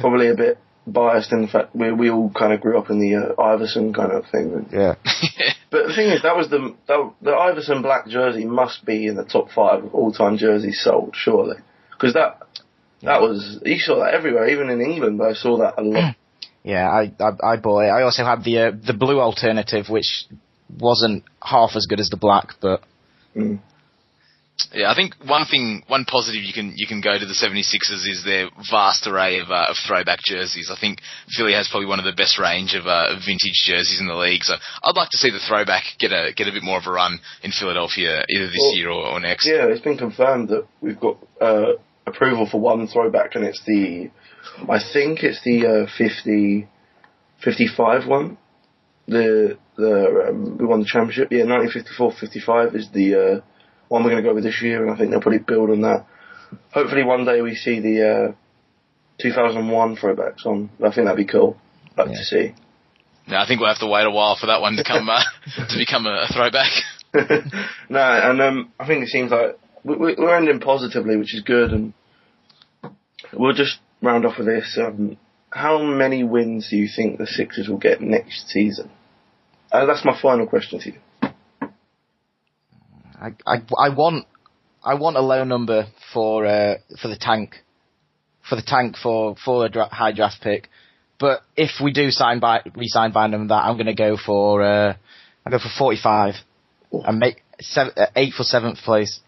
[0.00, 2.98] probably a bit biased in the fact we we all kind of grew up in
[2.98, 4.68] the uh, Iverson kind of thing.
[4.72, 4.94] Yeah.
[5.70, 9.16] But the thing is, that was the that, the Iverson black jersey must be in
[9.16, 11.56] the top five of all time jerseys sold, surely,
[11.90, 12.46] because that
[13.02, 15.18] that was you saw that everywhere, even in England.
[15.18, 16.14] But I saw that a lot.
[16.66, 17.88] Yeah, I I, I bought it.
[17.88, 20.24] I also had the uh, the blue alternative, which
[20.78, 22.82] wasn't half as good as the black, but.
[23.36, 23.58] Mm.
[24.72, 28.06] Yeah, I think one thing, one positive you can you can go to the 76ers
[28.06, 30.70] is their vast array of, uh, of throwback jerseys.
[30.70, 34.06] I think Philly has probably one of the best range of uh, vintage jerseys in
[34.06, 34.42] the league.
[34.42, 36.92] So I'd like to see the throwback get a get a bit more of a
[36.92, 39.46] run in Philadelphia either this Well, year or, or next.
[39.46, 41.72] Yeah, it's been confirmed that we've got uh,
[42.06, 44.10] approval for one throwback, and it's the
[44.68, 46.68] I think it's the uh, 50,
[47.42, 48.38] 55 one.
[49.08, 51.28] The the um, we won the championship.
[51.30, 53.40] Yeah, 1954-55 is the uh,
[53.88, 55.82] one we're going to go with this year, and I think they'll probably build on
[55.82, 56.06] that.
[56.72, 58.32] Hopefully, one day we see the uh,
[59.20, 60.70] 2001 throwbacks on.
[60.78, 61.56] I think that'd be cool.
[61.96, 62.54] Like to see.
[63.26, 65.22] Now I think we'll have to wait a while for that one to come uh,
[65.68, 66.70] to become a, a throwback.
[67.88, 71.42] no, and um, I think it seems like we, we- we're ending positively, which is
[71.42, 71.70] good.
[71.72, 71.94] And
[73.32, 74.76] we'll just round off with this.
[74.80, 75.16] Um,
[75.50, 78.90] how many wins do you think the Sixers will get next season?
[79.70, 80.98] Uh, that's my final question to you.
[83.20, 84.26] I, I, I want
[84.82, 87.56] I want a low number for uh, for the tank
[88.48, 90.68] for the tank for for a dra- high draft pick.
[91.18, 94.96] But if we do sign by re-sign Bynum, that I'm going to go for uh,
[95.46, 96.34] I go for 45
[96.92, 99.20] and make seven, uh, eighth or seventh place.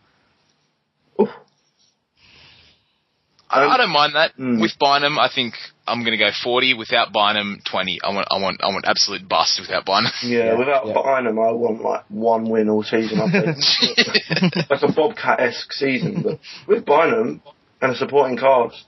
[3.49, 4.33] I, I don't mind that.
[4.33, 4.61] Hmm.
[4.61, 5.55] With Bynum, I think
[5.87, 6.75] I'm going to go 40.
[6.75, 8.01] Without Bynum, 20.
[8.03, 10.11] I want, I want, I want absolute bust without Bynum.
[10.23, 13.21] Yeah, without Bynum, I want like one win all season.
[13.21, 14.67] I think.
[14.71, 16.23] like a Bobcat-esque season.
[16.23, 17.43] But with Bynum
[17.81, 18.85] and a supporting cast,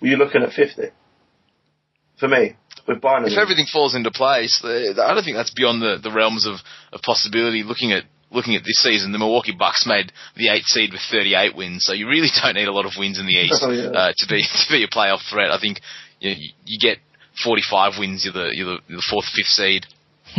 [0.00, 0.82] were you're looking at 50.
[2.18, 2.56] For me,
[2.86, 3.26] with Bynum.
[3.26, 6.56] If everything falls into place, I don't think that's beyond the, the realms of,
[6.92, 7.62] of possibility.
[7.62, 11.56] Looking at looking at this season, the Milwaukee Bucks made the eighth seed with 38
[11.56, 13.88] wins, so you really don't need a lot of wins in the East Oh, yeah.
[13.90, 15.50] uh, to be to be a playoff threat.
[15.50, 15.78] I think
[16.20, 16.98] you, know, you, you get
[17.44, 19.86] 45 wins, you're the you're the, you're the fourth, fifth seed.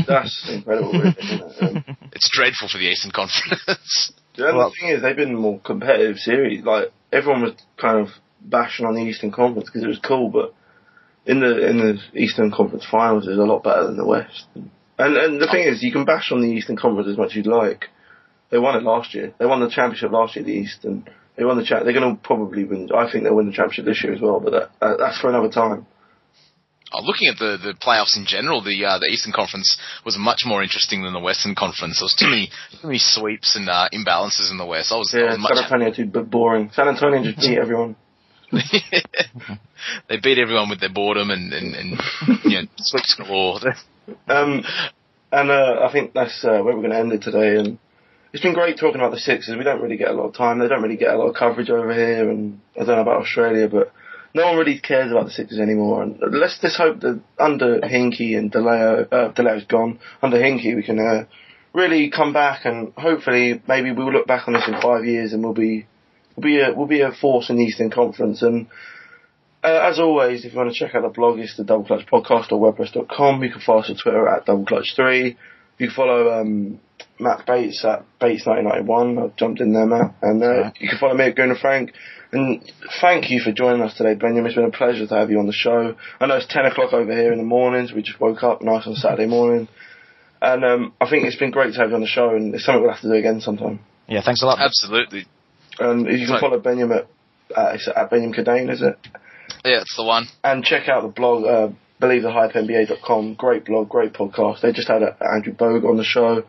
[0.07, 1.63] That's incredible, really, isn't it?
[1.87, 4.11] Um, It's dreadful for the Eastern Conference.
[4.35, 6.63] The other thing is they've been a more competitive series.
[6.63, 8.09] Like everyone was kind of
[8.41, 10.53] bashing on the Eastern Conference because it was cool, but
[11.25, 14.45] in the in the Eastern Conference Finals, it's a lot better than the West.
[14.53, 17.35] And and the thing is, you can bash on the Eastern Conference as much as
[17.35, 17.85] you'd like.
[18.49, 19.33] They won it last year.
[19.37, 22.15] They won the championship last year, the East, and they won the cha- They're going
[22.15, 22.89] to probably win.
[22.95, 25.29] I think they'll win the championship this year as well, but that, uh, that's for
[25.29, 25.85] another time.
[26.93, 30.43] Oh, looking at the, the playoffs in general, the uh, the Eastern Conference was much
[30.45, 31.99] more interesting than the Western Conference.
[31.99, 32.49] There was too many
[32.79, 34.93] too many sweeps and uh, imbalances in the West.
[34.93, 36.71] I was, I Yeah, was San Antonio too boring.
[36.71, 37.97] San Antonio just beat everyone.
[40.09, 41.99] they beat everyone with their boredom and and, and
[42.43, 42.67] you know.
[44.27, 44.63] Um,
[45.31, 47.57] and uh, I think that's uh, where we're going to end it today.
[47.57, 47.77] And
[48.31, 49.57] it's been great talking about the Sixers.
[49.57, 50.59] We don't really get a lot of time.
[50.59, 52.29] They don't really get a lot of coverage over here.
[52.29, 53.91] And I don't know about Australia, but
[54.33, 56.03] no one really cares about the Sixers anymore.
[56.03, 59.99] And let's just hope that under Hinkie and DiLeo, uh, DiLeo's gone.
[60.21, 61.25] Under Hinkie, we can uh,
[61.73, 65.43] really come back and hopefully maybe we'll look back on this in five years and
[65.43, 65.85] we'll be
[66.37, 68.41] we'll be a we'll be a force in the Eastern Conference.
[68.41, 68.67] And
[69.63, 72.05] uh, as always, if you want to check out the blog, it's the Double Clutch
[72.05, 73.43] Podcast or WordPress.com.
[73.43, 75.37] You can follow us on Twitter at Double Clutch Three.
[75.77, 76.79] You can follow um,
[77.19, 79.23] Matt Bates at Bates1991.
[79.23, 80.15] I've jumped in there, Matt.
[80.21, 81.91] And uh, you can follow me at Gunnar Frank.
[82.31, 82.61] And
[82.99, 84.45] thank you for joining us today, Benyam.
[84.45, 85.95] It's been a pleasure to have you on the show.
[86.19, 87.93] I know it's 10 o'clock over here in the mornings.
[87.93, 89.67] We just woke up nice on Saturday morning.
[90.41, 92.65] And um, I think it's been great to have you on the show, and it's
[92.65, 93.79] something we'll have to do again sometime.
[94.07, 94.59] Yeah, thanks a lot.
[94.59, 95.25] Absolutely.
[95.79, 96.41] And you can Right.
[96.41, 97.07] follow Benyam at,
[97.55, 98.97] uh, it's at Benyam Kidane, is it?
[99.63, 100.27] Yeah, it's the one.
[100.43, 101.69] And check out the blog, uh,
[102.01, 103.35] believethehypenba.com.
[103.35, 104.61] Great blog, great podcast.
[104.61, 106.43] They just had uh, Andrew Bogut on the show.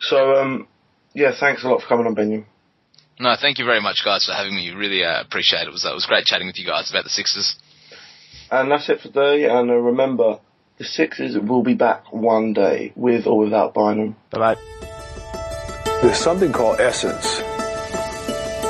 [0.00, 0.66] So, um,
[1.14, 2.44] yeah, thanks a lot for coming on, Benyam.
[3.18, 4.70] No, thank you very much, guys, for having me.
[4.70, 5.68] Really uh, appreciate it.
[5.68, 7.56] It was, uh, it was great chatting with you guys about the Sixers.
[8.50, 9.44] And that's it for today.
[9.44, 10.38] And uh, remember,
[10.78, 14.16] the Sixers will be back one day, with or without Bynum.
[14.30, 16.00] Bye bye.
[16.02, 17.42] There's something called essence.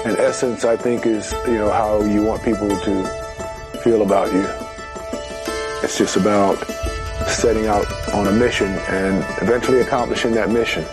[0.04, 3.04] And essence, I think, is, you know, how you want people to
[3.84, 4.46] feel about you.
[5.82, 6.56] It's just about
[7.28, 10.84] setting out on a mission and eventually accomplishing that mission.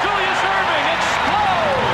[0.00, 1.92] Julius Erving explodes!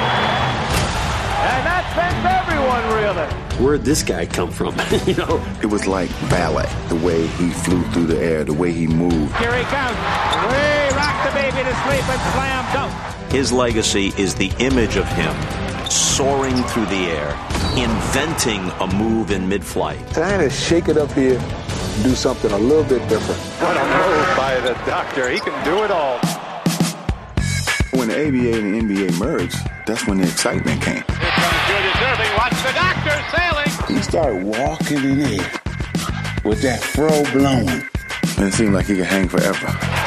[1.51, 3.31] And that sends everyone reeling.
[3.65, 4.77] Where'd this guy come from?
[5.05, 6.69] you know, it was like ballet.
[6.91, 9.37] The way he flew through the air, the way he moved.
[9.37, 9.97] Here he comes.
[10.99, 13.33] Way rock the baby to sleep and slam dunk.
[13.33, 15.35] His legacy is the image of him
[15.89, 17.31] soaring through the air,
[17.77, 19.99] inventing a move in mid-flight.
[20.15, 21.39] So I had to shake it up here,
[22.03, 23.41] do something a little bit different.
[23.63, 25.31] What a move by the doctor.
[25.31, 26.19] He can do it all.
[27.93, 29.57] When the ABA and the NBA merged,
[29.87, 30.95] that's when the excitement came.
[30.95, 32.37] Here comes Julius Erving.
[32.37, 33.97] Watch the doctor sailing.
[33.97, 35.51] He started walking in there
[36.45, 37.89] with that fro blowing.
[38.37, 39.98] And it seemed like he could hang forever.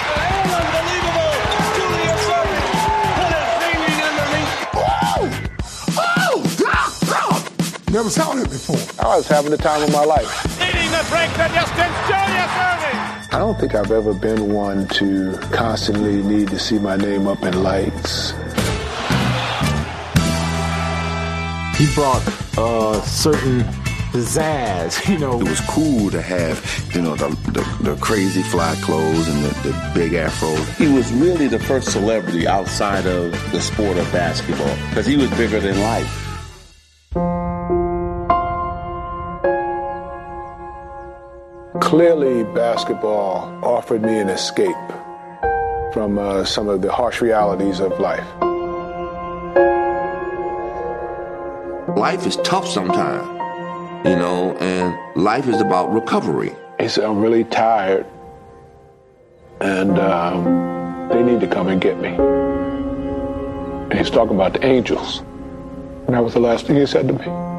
[7.92, 8.78] Never saw it before.
[9.06, 10.46] I was having the time of my life.
[10.62, 13.34] Leading the break the distance, Julius Erving.
[13.34, 17.44] I don't think I've ever been one to constantly need to see my name up
[17.44, 18.32] in lights.
[21.78, 22.26] He brought
[22.58, 23.64] a certain
[24.14, 25.42] pizzazz, you know.
[25.42, 26.64] It was cool to have,
[26.96, 30.56] you know, the, the, the crazy fly clothes and the, the big afro.
[30.76, 35.30] He was really the first celebrity outside of the sport of basketball because he was
[35.32, 36.31] bigger than life.
[41.92, 44.78] Clearly, basketball offered me an escape
[45.92, 48.26] from uh, some of the harsh realities of life.
[51.98, 53.28] Life is tough sometimes,
[54.08, 56.56] you know, and life is about recovery.
[56.80, 58.06] He said, I'm really tired,
[59.60, 62.16] and um, they need to come and get me.
[63.90, 65.20] And he's talking about the angels.
[66.08, 67.51] And that was the last thing he said to me.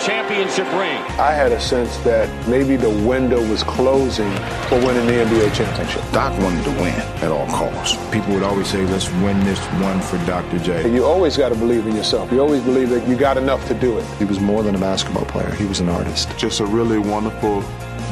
[0.00, 0.98] Championship ring.
[1.20, 4.30] I had a sense that maybe the window was closing
[4.68, 6.02] for winning the NBA championship.
[6.12, 7.96] Doc wanted to win at all costs.
[8.10, 10.58] People would always say, let's win this one for Dr.
[10.58, 10.92] J.
[10.92, 12.32] You always got to believe in yourself.
[12.32, 14.04] You always believe that you got enough to do it.
[14.18, 16.36] He was more than a basketball player, he was an artist.
[16.38, 17.62] Just a really wonderful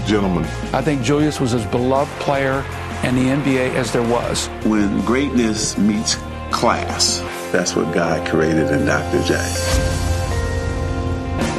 [0.07, 0.45] gentleman.
[0.75, 2.65] I think Julius was as beloved player
[3.03, 4.49] in the NBA as there was.
[4.65, 6.17] When greatness meets
[6.51, 7.21] class,
[7.51, 9.23] that's what God created in Dr.
[9.23, 10.08] J.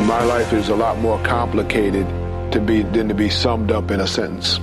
[0.07, 2.07] My life is a lot more complicated
[2.53, 4.59] to be than to be summed up in a sentence.